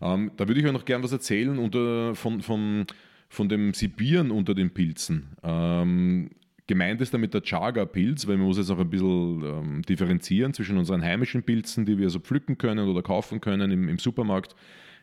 Ähm, 0.00 0.32
da 0.36 0.48
würde 0.48 0.60
ich 0.60 0.66
euch 0.66 0.72
noch 0.72 0.84
gern 0.84 1.02
was 1.02 1.12
erzählen 1.12 1.58
unter, 1.58 2.14
von, 2.14 2.42
von, 2.42 2.86
von 3.28 3.48
dem 3.48 3.72
Sibieren 3.72 4.30
unter 4.30 4.54
den 4.54 4.74
Pilzen. 4.74 5.36
Ähm, 5.42 6.30
gemeint 6.66 7.00
ist 7.00 7.14
damit 7.14 7.34
der 7.34 7.42
Chaga-Pilz, 7.42 8.26
weil 8.26 8.36
man 8.36 8.46
muss 8.46 8.58
jetzt 8.58 8.70
auch 8.70 8.78
ein 8.78 8.90
bisschen 8.90 9.42
ähm, 9.44 9.82
differenzieren 9.82 10.52
zwischen 10.54 10.78
unseren 10.78 11.02
heimischen 11.02 11.44
Pilzen, 11.44 11.84
die 11.84 11.98
wir 11.98 12.10
so 12.10 12.18
pflücken 12.18 12.58
können 12.58 12.88
oder 12.88 13.02
kaufen 13.02 13.40
können 13.40 13.70
im, 13.70 13.88
im 13.88 13.98
Supermarkt, 13.98 14.56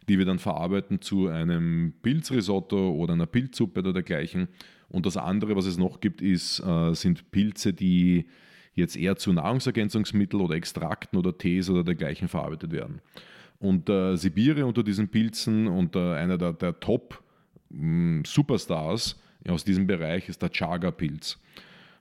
die 0.10 0.18
wir 0.18 0.26
dann 0.26 0.40
verarbeiten 0.40 1.02
zu 1.02 1.28
einem 1.28 1.94
Pilzrisotto 2.02 2.92
oder 2.92 3.14
einer 3.14 3.28
Pilzsuppe 3.28 3.80
oder 3.80 3.94
dergleichen. 3.94 4.50
Und 4.90 5.06
das 5.06 5.16
andere, 5.16 5.56
was 5.56 5.66
es 5.66 5.78
noch 5.78 6.02
gibt, 6.02 6.22
ist, 6.22 6.60
äh, 6.60 6.94
sind 6.94 7.32
Pilze, 7.32 7.74
die 7.74 8.26
jetzt 8.76 8.96
eher 8.96 9.16
zu 9.16 9.34
Nahrungsergänzungsmitteln 9.34 10.42
oder 10.42 10.56
Extrakten 10.56 11.18
oder 11.18 11.38
Tees 11.38 11.70
oder 11.70 11.84
dergleichen 11.84 12.28
verarbeitet 12.28 12.72
werden. 12.72 13.02
Und 13.60 13.90
äh, 13.90 14.16
Sibire 14.16 14.66
unter 14.66 14.84
diesen 14.84 15.10
Pilzen 15.10 15.68
und 15.68 15.96
äh, 15.96 16.16
einer 16.16 16.38
der, 16.38 16.54
der 16.54 16.80
Top-Superstars 16.80 19.20
mm, 19.46 19.50
aus 19.50 19.66
diesem 19.66 19.86
Bereich 19.86 20.30
ist 20.30 20.42
der 20.42 20.50
Chaga-Pilz. 20.50 21.38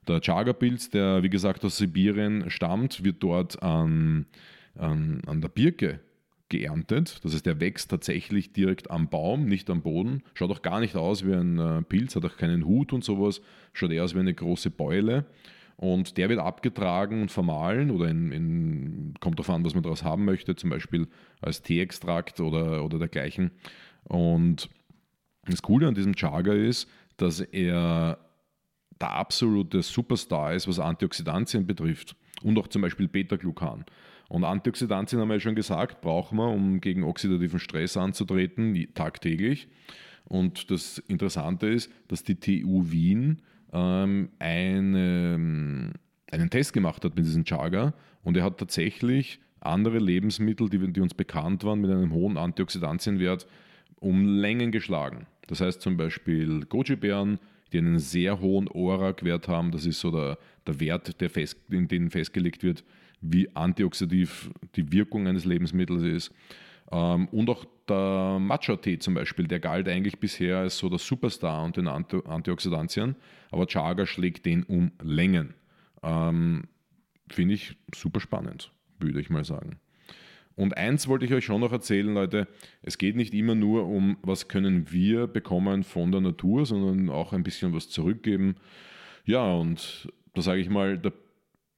Der 0.06 0.20
Chaga-Pilz, 0.20 0.90
der 0.90 1.22
wie 1.22 1.30
gesagt 1.30 1.64
aus 1.64 1.76
Sibirien 1.76 2.50
stammt, 2.50 3.04
wird 3.04 3.22
dort 3.22 3.62
an, 3.62 4.26
an, 4.76 5.20
an 5.26 5.40
der 5.40 5.48
Birke 5.48 6.00
geerntet. 6.48 7.22
Das 7.24 7.34
heißt, 7.34 7.44
der 7.44 7.60
wächst 7.60 7.90
tatsächlich 7.90 8.52
direkt 8.52 8.90
am 8.90 9.08
Baum, 9.08 9.46
nicht 9.46 9.68
am 9.68 9.82
Boden. 9.82 10.22
Schaut 10.34 10.50
auch 10.50 10.62
gar 10.62 10.80
nicht 10.80 10.96
aus 10.96 11.26
wie 11.26 11.34
ein 11.34 11.58
äh, 11.58 11.82
Pilz, 11.82 12.16
hat 12.16 12.24
auch 12.24 12.36
keinen 12.36 12.64
Hut 12.64 12.92
und 12.92 13.04
sowas. 13.04 13.42
Schaut 13.72 13.90
eher 13.90 14.04
aus 14.04 14.14
wie 14.14 14.20
eine 14.20 14.34
große 14.34 14.70
Beule. 14.70 15.26
Und 15.80 16.16
der 16.16 16.28
wird 16.28 16.40
abgetragen 16.40 17.22
und 17.22 17.30
vermahlen 17.30 17.92
oder 17.92 18.08
in, 18.08 18.32
in, 18.32 19.14
kommt 19.20 19.38
darauf 19.38 19.54
an, 19.54 19.64
was 19.64 19.74
man 19.74 19.84
daraus 19.84 20.02
haben 20.02 20.24
möchte, 20.24 20.56
zum 20.56 20.70
Beispiel 20.70 21.06
als 21.40 21.62
Teeextrakt 21.62 22.40
oder, 22.40 22.84
oder 22.84 22.98
dergleichen. 22.98 23.52
Und 24.02 24.68
das 25.46 25.62
Coole 25.62 25.86
an 25.86 25.94
diesem 25.94 26.16
Chaga 26.16 26.52
ist, 26.52 26.90
dass 27.16 27.38
er 27.40 28.18
der 29.00 29.10
absolute 29.12 29.82
Superstar 29.82 30.52
ist, 30.54 30.66
was 30.66 30.80
Antioxidantien 30.80 31.64
betrifft 31.64 32.16
und 32.42 32.58
auch 32.58 32.66
zum 32.66 32.82
Beispiel 32.82 33.06
Beta-Glucan. 33.06 33.84
Und 34.28 34.44
Antioxidantien 34.44 35.20
haben 35.20 35.28
wir 35.28 35.34
ja 35.34 35.40
schon 35.40 35.54
gesagt, 35.54 36.00
brauchen 36.00 36.38
wir, 36.38 36.48
um 36.48 36.80
gegen 36.80 37.04
oxidativen 37.04 37.60
Stress 37.60 37.96
anzutreten, 37.96 38.88
tagtäglich. 38.94 39.68
Und 40.24 40.72
das 40.72 40.98
Interessante 40.98 41.68
ist, 41.68 41.90
dass 42.08 42.24
die 42.24 42.34
TU 42.34 42.90
Wien 42.90 43.42
ähm, 43.72 44.30
eine, 44.38 45.92
einen 46.30 46.50
Test 46.50 46.72
gemacht 46.72 47.04
hat 47.04 47.16
mit 47.16 47.24
diesem 47.24 47.44
Chaga 47.44 47.94
und 48.22 48.36
er 48.36 48.44
hat 48.44 48.58
tatsächlich 48.58 49.40
andere 49.60 49.98
Lebensmittel, 49.98 50.68
die, 50.68 50.92
die 50.92 51.00
uns 51.00 51.14
bekannt 51.14 51.64
waren, 51.64 51.80
mit 51.80 51.90
einem 51.90 52.12
hohen 52.12 52.36
Antioxidantienwert 52.36 53.46
um 54.00 54.24
Längen 54.24 54.70
geschlagen. 54.70 55.26
Das 55.48 55.60
heißt 55.60 55.80
zum 55.80 55.96
Beispiel 55.96 56.64
Goji-Beeren, 56.66 57.38
die 57.72 57.78
einen 57.78 57.98
sehr 57.98 58.40
hohen 58.40 58.68
ORAC-Wert 58.68 59.48
haben. 59.48 59.72
Das 59.72 59.86
ist 59.86 60.00
so 60.00 60.10
der, 60.10 60.38
der 60.66 60.80
Wert, 60.80 61.20
der 61.20 61.30
fest, 61.30 61.58
in 61.70 61.88
dem 61.88 62.10
festgelegt 62.10 62.62
wird, 62.62 62.84
wie 63.20 63.54
antioxidativ 63.54 64.50
die 64.76 64.92
Wirkung 64.92 65.26
eines 65.26 65.44
Lebensmittels 65.44 66.02
ist. 66.02 66.34
Ähm, 66.90 67.28
und 67.28 67.50
auch 67.50 67.64
der 67.88 68.38
Matcha-Tee 68.38 68.98
zum 68.98 69.14
Beispiel, 69.14 69.46
der 69.46 69.60
galt 69.60 69.88
eigentlich 69.88 70.18
bisher 70.18 70.58
als 70.58 70.78
so 70.78 70.88
der 70.88 70.98
Superstar 70.98 71.64
und 71.64 71.76
den 71.76 71.88
Anti 71.88 72.20
Antioxidantien, 72.24 73.16
aber 73.50 73.66
Chaga 73.66 74.06
schlägt 74.06 74.46
den 74.46 74.62
um 74.64 74.92
Längen. 75.02 75.54
Ähm, 76.02 76.64
Finde 77.30 77.54
ich 77.54 77.76
super 77.94 78.20
spannend, 78.20 78.72
würde 78.98 79.20
ich 79.20 79.28
mal 79.28 79.44
sagen. 79.44 79.78
Und 80.54 80.76
eins 80.76 81.06
wollte 81.06 81.24
ich 81.24 81.32
euch 81.32 81.44
schon 81.44 81.60
noch 81.60 81.70
erzählen, 81.70 82.12
Leute, 82.12 82.48
es 82.82 82.98
geht 82.98 83.14
nicht 83.14 83.32
immer 83.32 83.54
nur 83.54 83.86
um, 83.86 84.16
was 84.22 84.48
können 84.48 84.90
wir 84.90 85.28
bekommen 85.28 85.84
von 85.84 86.10
der 86.10 86.20
Natur, 86.20 86.66
sondern 86.66 87.10
auch 87.10 87.32
ein 87.32 87.44
bisschen 87.44 87.72
was 87.74 87.88
zurückgeben. 87.88 88.56
Ja, 89.24 89.52
und 89.52 90.08
da 90.34 90.42
sage 90.42 90.60
ich 90.60 90.68
mal, 90.68 90.98
der 90.98 91.12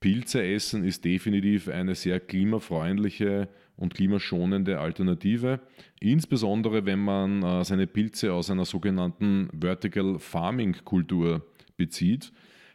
Pilze 0.01 0.43
essen 0.43 0.85
ist 0.85 1.05
definitiv 1.05 1.69
eine 1.69 1.95
sehr 1.95 2.21
klimafreundliche 2.21 3.49
und 3.81 3.95
klimaschonende 3.95 4.79
Alternative, 4.79 5.59
insbesondere 6.01 6.87
wenn 6.87 7.01
man 7.01 7.43
äh, 7.43 7.65
seine 7.65 7.87
Pilze 7.87 8.33
aus 8.33 8.51
einer 8.51 8.67
sogenannten 8.67 9.49
Vertical 9.59 10.19
Farming 10.19 10.77
Kultur 10.85 11.47
bezieht. 11.77 12.31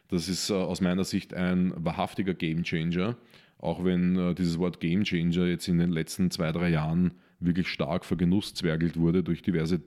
Das 0.08 0.28
ist 0.28 0.50
äh, 0.50 0.54
aus 0.54 0.80
meiner 0.80 1.04
Sicht 1.04 1.32
ein 1.32 1.72
wahrhaftiger 1.76 2.34
Game 2.34 2.64
Changer, 2.64 3.16
auch 3.58 3.84
wenn 3.84 4.18
äh, 4.18 4.34
dieses 4.34 4.58
Wort 4.58 4.80
Game 4.80 5.04
Changer 5.04 5.46
jetzt 5.46 5.68
in 5.68 5.78
den 5.78 5.90
letzten 5.90 6.30
zwei, 6.32 6.50
drei 6.50 6.70
Jahren 6.70 7.12
wirklich 7.38 7.68
stark 7.68 8.04
vergenusszwergelt 8.04 8.96
wurde 8.96 9.22
durch 9.22 9.42
diverse 9.42 9.80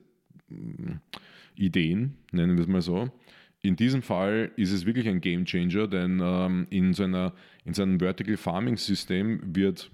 Ideen, 1.56 2.16
nennen 2.32 2.56
wir 2.56 2.64
es 2.64 2.68
mal 2.68 2.82
so. 2.82 3.10
In 3.62 3.76
diesem 3.76 4.02
Fall 4.02 4.52
ist 4.56 4.72
es 4.72 4.86
wirklich 4.86 5.08
ein 5.10 5.20
Game 5.20 5.44
Changer, 5.44 5.88
denn 5.88 6.22
ähm, 6.24 6.68
in, 6.70 6.94
so 6.94 7.04
einer, 7.04 7.34
in 7.66 7.74
so 7.74 7.84
einem 7.84 8.00
Vertical 8.00 8.38
Farming 8.38 8.78
System 8.78 9.42
wird, 9.44 9.92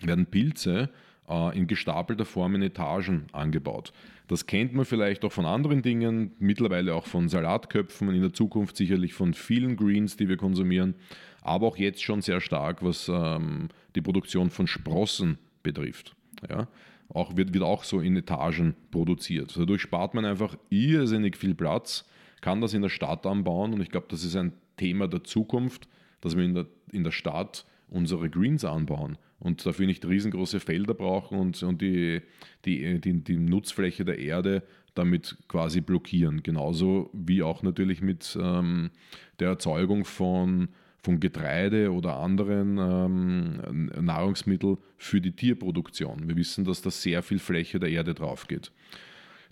werden 0.00 0.26
Pilze 0.26 0.90
äh, 1.28 1.56
in 1.56 1.66
gestapelter 1.66 2.24
Form 2.24 2.54
in 2.54 2.62
Etagen 2.62 3.26
angebaut. 3.32 3.92
Das 4.28 4.46
kennt 4.46 4.74
man 4.74 4.84
vielleicht 4.84 5.24
auch 5.24 5.32
von 5.32 5.46
anderen 5.46 5.82
Dingen, 5.82 6.32
mittlerweile 6.38 6.94
auch 6.94 7.06
von 7.06 7.28
Salatköpfen, 7.28 8.12
in 8.12 8.22
der 8.22 8.32
Zukunft 8.32 8.76
sicherlich 8.76 9.14
von 9.14 9.34
vielen 9.34 9.76
Greens, 9.76 10.16
die 10.16 10.28
wir 10.28 10.36
konsumieren, 10.36 10.94
aber 11.42 11.68
auch 11.68 11.76
jetzt 11.76 12.02
schon 12.02 12.22
sehr 12.22 12.40
stark, 12.40 12.82
was 12.82 13.08
ähm, 13.08 13.68
die 13.94 14.00
Produktion 14.00 14.50
von 14.50 14.66
Sprossen 14.66 15.38
betrifft. 15.62 16.16
Ja? 16.48 16.66
Auch 17.08 17.36
wird, 17.36 17.54
wird 17.54 17.62
auch 17.62 17.84
so 17.84 18.00
in 18.00 18.16
Etagen 18.16 18.74
produziert. 18.90 19.56
Dadurch 19.56 19.82
spart 19.82 20.14
man 20.14 20.24
einfach 20.24 20.56
irrsinnig 20.70 21.36
viel 21.36 21.54
Platz 21.54 22.04
kann 22.40 22.60
das 22.60 22.74
in 22.74 22.82
der 22.82 22.88
Stadt 22.88 23.26
anbauen 23.26 23.72
und 23.74 23.80
ich 23.80 23.90
glaube, 23.90 24.06
das 24.08 24.22
ist 24.22 24.36
ein 24.36 24.52
Thema 24.76 25.08
der 25.08 25.24
Zukunft, 25.24 25.88
dass 26.20 26.36
wir 26.36 26.44
in 26.44 26.54
der, 26.54 26.66
in 26.92 27.02
der 27.02 27.10
Stadt 27.10 27.66
unsere 27.88 28.28
Greens 28.30 28.64
anbauen 28.64 29.18
und 29.38 29.64
dafür 29.64 29.86
nicht 29.86 30.04
riesengroße 30.06 30.60
Felder 30.60 30.94
brauchen 30.94 31.38
und, 31.38 31.62
und 31.62 31.82
die, 31.82 32.22
die, 32.64 33.00
die, 33.00 33.22
die 33.22 33.38
Nutzfläche 33.38 34.04
der 34.04 34.18
Erde 34.18 34.62
damit 34.94 35.36
quasi 35.48 35.80
blockieren. 35.80 36.42
Genauso 36.42 37.10
wie 37.12 37.42
auch 37.42 37.62
natürlich 37.62 38.00
mit 38.00 38.36
ähm, 38.40 38.90
der 39.38 39.48
Erzeugung 39.48 40.04
von, 40.04 40.68
von 41.02 41.20
Getreide 41.20 41.92
oder 41.92 42.16
anderen 42.16 42.78
ähm, 42.78 43.90
Nahrungsmitteln 44.00 44.78
für 44.96 45.20
die 45.20 45.32
Tierproduktion. 45.32 46.28
Wir 46.28 46.36
wissen, 46.36 46.64
dass 46.64 46.82
da 46.82 46.90
sehr 46.90 47.22
viel 47.22 47.38
Fläche 47.38 47.78
der 47.78 47.90
Erde 47.90 48.14
drauf 48.14 48.48
geht. 48.48 48.72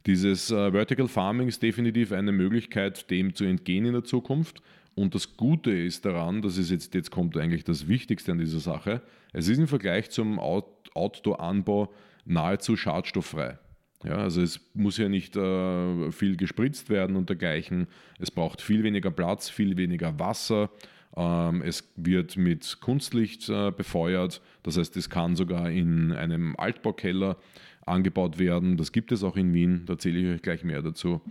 Dieses 0.06 0.50
äh, 0.50 0.72
Vertical 0.72 1.08
Farming 1.08 1.48
ist 1.48 1.62
definitiv 1.62 2.12
eine 2.12 2.32
Möglichkeit, 2.32 3.10
dem 3.10 3.34
zu 3.34 3.44
entgehen 3.44 3.86
in 3.86 3.92
der 3.92 4.04
Zukunft. 4.04 4.62
Und 4.94 5.14
das 5.14 5.36
Gute 5.36 5.70
ist 5.70 6.04
daran, 6.04 6.42
das 6.42 6.56
ist 6.56 6.70
jetzt, 6.70 6.94
jetzt 6.94 7.10
kommt 7.10 7.36
eigentlich 7.36 7.64
das 7.64 7.88
Wichtigste 7.88 8.32
an 8.32 8.38
dieser 8.38 8.60
Sache, 8.60 9.02
es 9.32 9.48
ist 9.48 9.58
im 9.58 9.66
Vergleich 9.66 10.10
zum 10.10 10.38
Out 10.38 10.66
Outdoor-Anbau 10.94 11.92
nahezu 12.24 12.76
schadstofffrei. 12.76 13.58
Ja, 14.04 14.18
also 14.18 14.42
es 14.42 14.60
muss 14.74 14.98
ja 14.98 15.08
nicht 15.08 15.34
äh, 15.34 16.12
viel 16.12 16.36
gespritzt 16.36 16.90
werden 16.90 17.16
und 17.16 17.30
dergleichen. 17.30 17.88
Es 18.18 18.30
braucht 18.30 18.60
viel 18.60 18.84
weniger 18.84 19.10
Platz, 19.10 19.48
viel 19.48 19.76
weniger 19.76 20.18
Wasser. 20.18 20.70
Ähm, 21.16 21.62
es 21.62 21.90
wird 21.96 22.36
mit 22.36 22.78
Kunstlicht 22.80 23.48
äh, 23.48 23.70
befeuert. 23.70 24.42
Das 24.62 24.76
heißt, 24.76 24.96
es 24.96 25.08
kann 25.08 25.36
sogar 25.36 25.70
in 25.70 26.12
einem 26.12 26.54
Altbaukeller 26.56 27.38
angebaut 27.86 28.38
werden. 28.38 28.76
Das 28.76 28.92
gibt 28.92 29.10
es 29.10 29.22
auch 29.22 29.36
in 29.36 29.54
Wien. 29.54 29.84
Da 29.86 29.94
erzähle 29.94 30.18
ich 30.18 30.34
euch 30.34 30.42
gleich 30.42 30.64
mehr 30.64 30.82
dazu. 30.82 31.22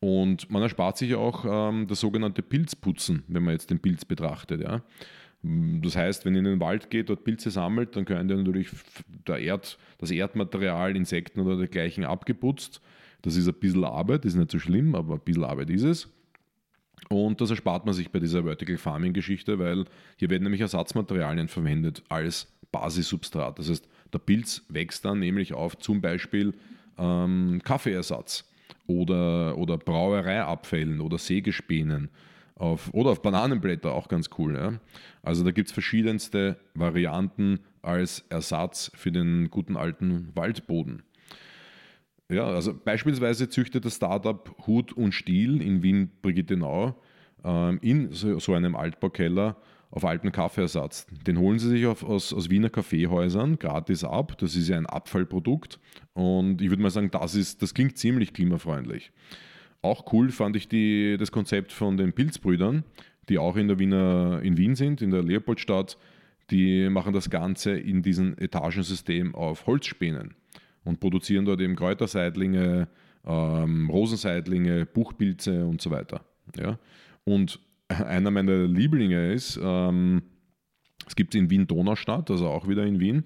Und 0.00 0.50
man 0.50 0.62
erspart 0.62 0.96
sich 0.96 1.14
auch 1.14 1.44
ähm, 1.44 1.86
das 1.88 2.00
sogenannte 2.00 2.42
Pilzputzen, 2.42 3.24
wenn 3.26 3.42
man 3.42 3.54
jetzt 3.54 3.70
den 3.70 3.80
Pilz 3.80 4.04
betrachtet. 4.04 4.60
Ja. 4.60 4.82
Das 5.42 5.96
heißt, 5.96 6.24
wenn 6.24 6.34
ihr 6.34 6.40
in 6.40 6.44
den 6.44 6.60
Wald 6.60 6.90
geht, 6.90 7.10
dort 7.10 7.24
Pilze 7.24 7.50
sammelt, 7.50 7.96
dann 7.96 8.04
könnt 8.04 8.30
ihr 8.30 8.36
natürlich 8.36 8.68
Erd, 9.26 9.78
das 9.98 10.10
Erdmaterial, 10.10 10.96
Insekten 10.96 11.40
oder 11.40 11.56
dergleichen 11.56 12.04
abgeputzt. 12.04 12.80
Das 13.22 13.36
ist 13.36 13.48
ein 13.48 13.54
bisschen 13.54 13.84
Arbeit, 13.84 14.24
ist 14.24 14.34
nicht 14.34 14.50
so 14.50 14.58
schlimm, 14.58 14.94
aber 14.94 15.14
ein 15.14 15.20
bisschen 15.20 15.44
Arbeit 15.44 15.70
ist 15.70 15.84
es. 15.84 16.08
Und 17.08 17.40
das 17.40 17.50
erspart 17.50 17.86
man 17.86 17.94
sich 17.94 18.10
bei 18.10 18.18
dieser 18.18 18.42
Vertical 18.44 18.76
Farming 18.76 19.12
Geschichte, 19.12 19.58
weil 19.58 19.84
hier 20.16 20.30
werden 20.30 20.42
nämlich 20.42 20.60
Ersatzmaterialien 20.60 21.48
verwendet 21.48 22.02
als 22.08 22.52
Basissubstrat. 22.72 23.58
Das 23.58 23.70
heißt, 23.70 23.88
der 24.12 24.18
Pilz 24.18 24.64
wächst 24.68 25.04
dann 25.04 25.20
nämlich 25.20 25.54
auf 25.54 25.78
zum 25.78 26.00
Beispiel 26.00 26.54
ähm, 26.98 27.60
Kaffeeersatz 27.64 28.44
oder, 28.88 29.56
oder 29.56 29.78
Brauereiabfällen 29.78 31.00
oder 31.00 31.18
Sägespänen 31.18 32.10
auf, 32.56 32.92
oder 32.92 33.10
auf 33.10 33.22
Bananenblätter, 33.22 33.92
auch 33.92 34.08
ganz 34.08 34.30
cool. 34.38 34.56
Ja? 34.56 34.80
Also 35.22 35.44
da 35.44 35.52
gibt 35.52 35.68
es 35.68 35.72
verschiedenste 35.72 36.56
Varianten 36.74 37.60
als 37.82 38.24
Ersatz 38.30 38.90
für 38.94 39.12
den 39.12 39.50
guten 39.50 39.76
alten 39.76 40.30
Waldboden. 40.34 41.04
Ja, 42.30 42.46
also 42.46 42.74
beispielsweise 42.74 43.48
züchtet 43.48 43.84
das 43.84 43.96
Startup 43.96 44.54
Hut 44.66 44.92
und 44.92 45.12
Stiel 45.12 45.62
in 45.62 45.82
Wien-Brigittenau 45.82 46.94
ähm, 47.44 47.78
in 47.80 48.12
so, 48.12 48.38
so 48.38 48.52
einem 48.52 48.76
Altbaukeller 48.76 49.56
auf 49.90 50.04
alten 50.04 50.32
Kaffeeersatz. 50.32 51.06
Den 51.26 51.38
holen 51.38 51.58
sie 51.58 51.68
sich 51.68 51.86
auf, 51.86 52.04
aus, 52.04 52.32
aus 52.32 52.50
Wiener 52.50 52.68
Kaffeehäusern 52.68 53.58
gratis 53.58 54.04
ab. 54.04 54.36
Das 54.38 54.54
ist 54.54 54.68
ja 54.68 54.76
ein 54.76 54.86
Abfallprodukt. 54.86 55.78
Und 56.12 56.60
ich 56.60 56.68
würde 56.68 56.82
mal 56.82 56.90
sagen, 56.90 57.10
das, 57.10 57.34
ist, 57.34 57.62
das 57.62 57.74
klingt 57.74 57.96
ziemlich 57.96 58.32
klimafreundlich. 58.32 59.12
Auch 59.80 60.12
cool 60.12 60.30
fand 60.30 60.56
ich 60.56 60.68
die, 60.68 61.16
das 61.18 61.32
Konzept 61.32 61.72
von 61.72 61.96
den 61.96 62.12
Pilzbrüdern, 62.12 62.84
die 63.28 63.38
auch 63.38 63.56
in 63.56 63.68
der 63.68 63.78
Wiener, 63.78 64.40
in 64.42 64.56
Wien 64.56 64.74
sind, 64.74 65.00
in 65.00 65.10
der 65.10 65.22
Leopoldstadt. 65.22 65.96
Die 66.50 66.88
machen 66.88 67.12
das 67.12 67.30
Ganze 67.30 67.78
in 67.78 68.02
diesem 68.02 68.36
Etagensystem 68.38 69.34
auf 69.34 69.66
Holzspänen 69.66 70.34
und 70.84 71.00
produzieren 71.00 71.44
dort 71.44 71.60
eben 71.60 71.76
Kräuterseitlinge, 71.76 72.88
ähm, 73.26 73.90
Rosenseitlinge, 73.90 74.86
Buchpilze 74.86 75.66
und 75.66 75.80
so 75.80 75.90
weiter. 75.90 76.22
Ja? 76.56 76.78
Und 77.24 77.60
einer 78.06 78.30
meiner 78.30 78.66
Lieblinge 78.66 79.32
ist, 79.32 79.58
ähm, 79.62 80.22
es 81.06 81.16
gibt 81.16 81.34
in 81.34 81.50
Wien-Donaustadt, 81.50 82.30
also 82.30 82.48
auch 82.48 82.68
wieder 82.68 82.84
in 82.84 83.00
Wien. 83.00 83.24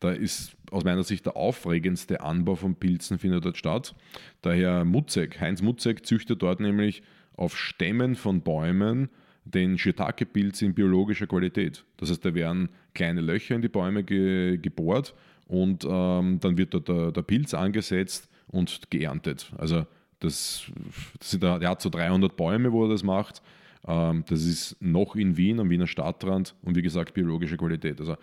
Da 0.00 0.10
ist 0.12 0.56
aus 0.70 0.84
meiner 0.84 1.04
Sicht 1.04 1.26
der 1.26 1.36
aufregendste 1.36 2.22
Anbau 2.22 2.56
von 2.56 2.74
Pilzen 2.74 3.18
findet 3.18 3.44
dort 3.44 3.58
statt. 3.58 3.94
Daher 4.42 4.84
Mutzek, 4.84 5.40
Heinz 5.40 5.62
Mutzek 5.62 6.06
züchtet 6.06 6.42
dort 6.42 6.60
nämlich 6.60 7.02
auf 7.34 7.56
Stämmen 7.56 8.14
von 8.16 8.40
Bäumen 8.40 9.10
den 9.44 9.78
Shiitake-Pilz 9.78 10.62
in 10.62 10.74
biologischer 10.74 11.26
Qualität. 11.26 11.84
Das 11.96 12.10
heißt, 12.10 12.24
da 12.24 12.34
werden 12.34 12.70
kleine 12.94 13.20
Löcher 13.20 13.54
in 13.54 13.62
die 13.62 13.68
Bäume 13.68 14.04
ge 14.04 14.58
gebohrt 14.58 15.14
und 15.46 15.84
ähm, 15.88 16.38
dann 16.40 16.56
wird 16.56 16.74
dort 16.74 16.88
der, 16.88 17.12
der, 17.12 17.22
Pilz 17.22 17.54
angesetzt 17.54 18.28
und 18.46 18.90
geerntet. 18.90 19.52
Also 19.58 19.86
das, 20.20 20.70
das 21.18 21.30
sind, 21.30 21.42
der 21.42 21.60
hat 21.60 21.82
so 21.82 21.90
300 21.90 22.36
Bäume, 22.36 22.72
wo 22.72 22.84
er 22.84 22.90
das 22.90 23.02
macht. 23.02 23.42
Ähm, 23.86 24.24
das 24.28 24.44
ist 24.44 24.76
noch 24.80 25.16
in 25.16 25.36
Wien, 25.36 25.60
am 25.60 25.70
Wiener 25.70 25.86
Stadtrand 25.86 26.54
und 26.62 26.76
wie 26.76 26.82
gesagt 26.82 27.14
biologische 27.14 27.56
Qualität. 27.56 28.00
Also 28.00 28.16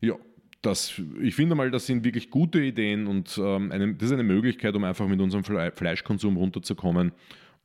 ja, 0.00 0.14
das, 0.62 1.00
ich 1.22 1.34
finde 1.34 1.54
mal, 1.54 1.70
das 1.70 1.86
sind 1.86 2.04
wirklich 2.04 2.30
gute 2.30 2.60
Ideen 2.60 3.06
und 3.06 3.38
ähm, 3.42 3.96
das 3.98 4.08
ist 4.08 4.12
eine 4.12 4.22
Möglichkeit, 4.22 4.74
um 4.74 4.84
einfach 4.84 5.06
mit 5.06 5.20
unserem 5.20 5.44
Fleischkonsum 5.44 6.36
runterzukommen 6.36 7.12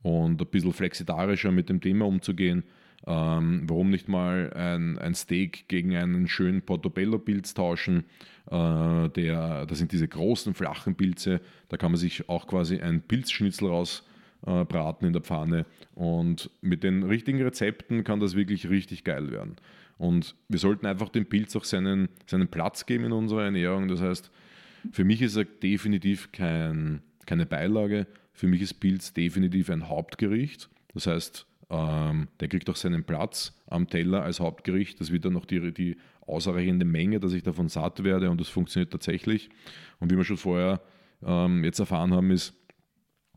und 0.02 0.40
ein 0.40 0.46
bisschen 0.46 0.72
flexitarischer 0.72 1.52
mit 1.52 1.68
dem 1.68 1.80
Thema 1.80 2.06
umzugehen. 2.06 2.64
Ähm, 3.04 3.64
warum 3.66 3.90
nicht 3.90 4.08
mal 4.08 4.52
ein, 4.52 4.96
ein, 4.98 5.14
Steak 5.14 5.66
gegen 5.66 5.96
einen 5.96 6.28
schönen 6.28 6.62
Portobello-Pilz 6.62 7.54
tauschen? 7.54 8.04
Äh, 8.48 9.08
der, 9.08 9.66
das 9.66 9.78
sind 9.78 9.90
diese 9.90 10.06
großen, 10.06 10.54
flachen 10.54 10.94
Pilze. 10.94 11.40
Da 11.68 11.76
kann 11.76 11.90
man 11.90 11.98
sich 11.98 12.28
auch 12.28 12.46
quasi 12.46 12.80
ein 12.80 13.02
Pilzschnitzel 13.02 13.66
rausbraten 13.66 14.11
äh, 14.46 14.64
in 15.00 15.12
der 15.12 15.22
Pfanne. 15.22 15.66
Und 15.94 16.50
mit 16.60 16.82
den 16.82 17.02
richtigen 17.02 17.42
Rezepten 17.42 18.04
kann 18.04 18.20
das 18.20 18.34
wirklich 18.34 18.68
richtig 18.68 19.04
geil 19.04 19.30
werden. 19.30 19.56
Und 19.98 20.34
wir 20.48 20.58
sollten 20.58 20.86
einfach 20.86 21.08
dem 21.08 21.26
Pilz 21.26 21.54
auch 21.54 21.64
seinen, 21.64 22.08
seinen 22.26 22.48
Platz 22.48 22.86
geben 22.86 23.04
in 23.04 23.12
unserer 23.12 23.44
Ernährung. 23.44 23.88
Das 23.88 24.00
heißt, 24.00 24.30
für 24.90 25.04
mich 25.04 25.22
ist 25.22 25.36
er 25.36 25.44
definitiv 25.44 26.32
kein, 26.32 27.02
keine 27.26 27.46
Beilage. 27.46 28.06
Für 28.32 28.46
mich 28.48 28.62
ist 28.62 28.74
Pilz 28.74 29.12
definitiv 29.12 29.70
ein 29.70 29.88
Hauptgericht. 29.88 30.68
Das 30.94 31.06
heißt, 31.06 31.46
ähm, 31.70 32.28
der 32.40 32.48
kriegt 32.48 32.68
auch 32.68 32.76
seinen 32.76 33.04
Platz 33.04 33.56
am 33.66 33.86
Teller 33.86 34.22
als 34.22 34.40
Hauptgericht. 34.40 35.00
Das 35.00 35.12
wird 35.12 35.24
dann 35.24 35.34
noch 35.34 35.46
die, 35.46 35.72
die 35.72 35.96
ausreichende 36.26 36.84
Menge, 36.84 37.20
dass 37.20 37.32
ich 37.32 37.42
davon 37.42 37.68
satt 37.68 38.04
werde 38.04 38.30
und 38.30 38.40
das 38.40 38.48
funktioniert 38.48 38.92
tatsächlich. 38.92 39.50
Und 40.00 40.10
wie 40.10 40.16
wir 40.16 40.24
schon 40.24 40.36
vorher 40.36 40.80
ähm, 41.24 41.64
jetzt 41.64 41.78
erfahren 41.78 42.12
haben, 42.12 42.30
ist, 42.30 42.54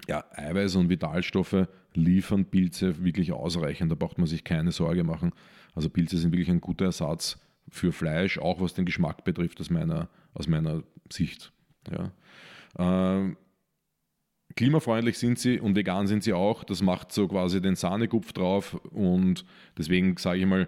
ja, 0.08 0.24
Eiweiß 0.32 0.76
und 0.76 0.90
Vitalstoffe 0.90 1.68
liefern 1.94 2.46
Pilze 2.46 3.04
wirklich 3.04 3.32
ausreichend. 3.32 3.92
Da 3.92 3.96
braucht 3.96 4.18
man 4.18 4.28
sich 4.28 4.44
keine 4.44 4.72
Sorge 4.72 5.04
machen. 5.04 5.32
Also 5.74 5.90
Pilze 5.90 6.18
sind 6.18 6.32
wirklich 6.32 6.50
ein 6.50 6.62
guter 6.62 6.86
Ersatz 6.86 7.40
für 7.70 7.92
Fleisch, 7.92 8.38
auch 8.38 8.62
was 8.62 8.74
den 8.74 8.86
Geschmack 8.86 9.24
betrifft, 9.24 9.60
aus 9.60 9.70
meiner, 9.70 10.10
aus 10.34 10.48
meiner 10.48 10.84
Sicht. 11.12 11.52
Ja. 11.92 12.12
Ähm, 12.78 13.38
klimafreundlich 14.56 15.18
sind 15.18 15.40
sie 15.40 15.60
und 15.60 15.76
vegan 15.76 16.08
sind 16.08 16.24
sie 16.24 16.34
auch. 16.34 16.64
Das 16.64 16.82
macht 16.82 17.12
so 17.12 17.28
quasi 17.28 17.62
den 17.62 17.76
Sahnegupf 17.76 18.34
drauf 18.34 18.76
und 18.92 19.46
deswegen 19.78 20.18
sage 20.18 20.40
ich 20.40 20.46
mal, 20.46 20.68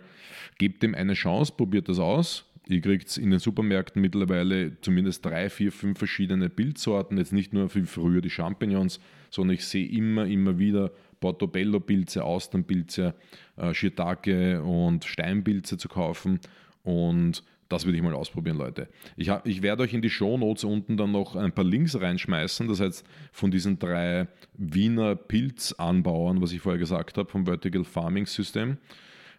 gebt 0.57 0.83
dem 0.83 0.95
eine 0.95 1.13
Chance, 1.13 1.53
probiert 1.55 1.87
das 1.89 1.99
aus. 1.99 2.45
Ihr 2.69 2.81
kriegt 2.81 3.17
in 3.17 3.29
den 3.29 3.39
Supermärkten 3.39 4.01
mittlerweile 4.01 4.79
zumindest 4.81 5.25
drei, 5.25 5.49
vier, 5.49 5.71
fünf 5.71 5.97
verschiedene 5.97 6.49
Bildsorten. 6.49 7.17
Jetzt 7.17 7.33
nicht 7.33 7.53
nur 7.53 7.73
wie 7.73 7.83
früher 7.83 8.21
die 8.21 8.29
Champignons, 8.29 8.99
sondern 9.29 9.55
ich 9.55 9.65
sehe 9.65 9.87
immer, 9.87 10.25
immer 10.25 10.59
wieder 10.59 10.91
Portobello-Pilze, 11.19 12.23
Austernpilze, 12.23 13.15
äh, 13.55 13.73
Shiitake 13.73 14.61
und 14.61 15.05
Steinpilze 15.05 15.77
zu 15.77 15.87
kaufen. 15.87 16.39
Und 16.83 17.43
das 17.69 17.85
würde 17.85 17.97
ich 17.97 18.03
mal 18.03 18.13
ausprobieren, 18.13 18.57
Leute. 18.57 18.87
Ich, 19.15 19.29
hab, 19.29 19.45
ich 19.45 19.61
werde 19.61 19.83
euch 19.83 19.93
in 19.93 20.01
die 20.01 20.09
Show 20.09 20.37
Notes 20.37 20.63
unten 20.63 20.95
dann 20.95 21.11
noch 21.11 21.35
ein 21.35 21.51
paar 21.51 21.65
Links 21.65 21.99
reinschmeißen. 21.99 22.67
Das 22.67 22.79
heißt, 22.79 23.05
von 23.31 23.51
diesen 23.51 23.79
drei 23.79 24.27
Wiener 24.57 25.15
Pilzanbauern, 25.15 26.41
was 26.41 26.51
ich 26.51 26.61
vorher 26.61 26.79
gesagt 26.79 27.17
habe, 27.17 27.29
vom 27.29 27.45
Vertical 27.45 27.83
Farming 27.83 28.25
System. 28.25 28.77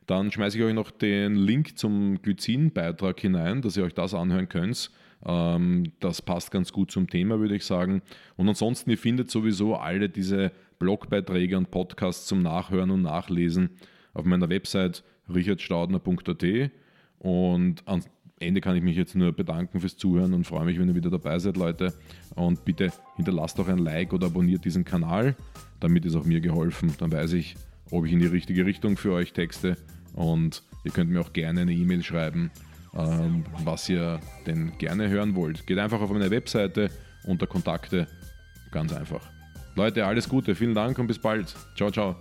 Dann 0.08 0.32
schmeiße 0.32 0.56
ich 0.56 0.64
euch 0.64 0.72
noch 0.72 0.90
den 0.90 1.36
Link 1.36 1.76
zum 1.76 2.22
Glycin-Beitrag 2.22 3.20
hinein, 3.20 3.60
dass 3.60 3.76
ihr 3.76 3.84
euch 3.84 3.92
das 3.92 4.14
anhören 4.14 4.48
könnt. 4.48 4.90
Ähm, 5.26 5.92
das 6.00 6.22
passt 6.22 6.50
ganz 6.50 6.72
gut 6.72 6.90
zum 6.90 7.10
Thema, 7.10 7.38
würde 7.40 7.54
ich 7.54 7.66
sagen. 7.66 8.00
Und 8.36 8.48
ansonsten, 8.48 8.88
ihr 8.88 8.96
findet 8.96 9.30
sowieso 9.30 9.76
alle 9.76 10.08
diese 10.08 10.50
Blogbeiträge 10.78 11.58
und 11.58 11.70
Podcasts 11.70 12.26
zum 12.26 12.40
Nachhören 12.40 12.90
und 12.90 13.02
Nachlesen 13.02 13.68
auf 14.14 14.24
meiner 14.24 14.48
Website 14.48 15.04
richardstaudner.at. 15.28 16.70
Und 17.18 17.82
am 17.84 18.00
Ende 18.40 18.62
kann 18.62 18.76
ich 18.76 18.82
mich 18.82 18.96
jetzt 18.96 19.14
nur 19.14 19.32
bedanken 19.32 19.78
fürs 19.78 19.98
Zuhören 19.98 20.32
und 20.32 20.46
freue 20.46 20.64
mich, 20.64 20.78
wenn 20.78 20.88
ihr 20.88 20.94
wieder 20.94 21.10
dabei 21.10 21.38
seid, 21.38 21.58
Leute. 21.58 21.92
Und 22.34 22.64
bitte 22.64 22.94
hinterlasst 23.16 23.60
auch 23.60 23.68
ein 23.68 23.76
Like 23.76 24.14
oder 24.14 24.28
abonniert 24.28 24.64
diesen 24.64 24.86
Kanal. 24.86 25.36
Damit 25.80 26.06
ist 26.06 26.16
auch 26.16 26.24
mir 26.24 26.40
geholfen. 26.40 26.94
Dann 26.98 27.12
weiß 27.12 27.34
ich, 27.34 27.56
ob 27.90 28.06
ich 28.06 28.12
in 28.12 28.20
die 28.20 28.26
richtige 28.26 28.64
Richtung 28.64 28.96
für 28.96 29.12
euch 29.12 29.34
texte. 29.34 29.76
Und 30.14 30.62
ihr 30.84 30.90
könnt 30.90 31.10
mir 31.10 31.20
auch 31.20 31.32
gerne 31.32 31.62
eine 31.62 31.72
E-Mail 31.72 32.02
schreiben, 32.02 32.50
ähm, 32.96 33.44
was 33.64 33.88
ihr 33.88 34.20
denn 34.46 34.76
gerne 34.78 35.08
hören 35.08 35.34
wollt. 35.34 35.66
Geht 35.66 35.78
einfach 35.78 36.00
auf 36.00 36.10
meine 36.10 36.30
Webseite 36.30 36.90
unter 37.24 37.46
Kontakte. 37.46 38.06
Ganz 38.70 38.92
einfach. 38.92 39.30
Leute, 39.74 40.06
alles 40.06 40.28
Gute, 40.28 40.54
vielen 40.54 40.74
Dank 40.74 40.98
und 40.98 41.06
bis 41.06 41.18
bald. 41.18 41.54
Ciao, 41.76 41.90
ciao. 41.90 42.16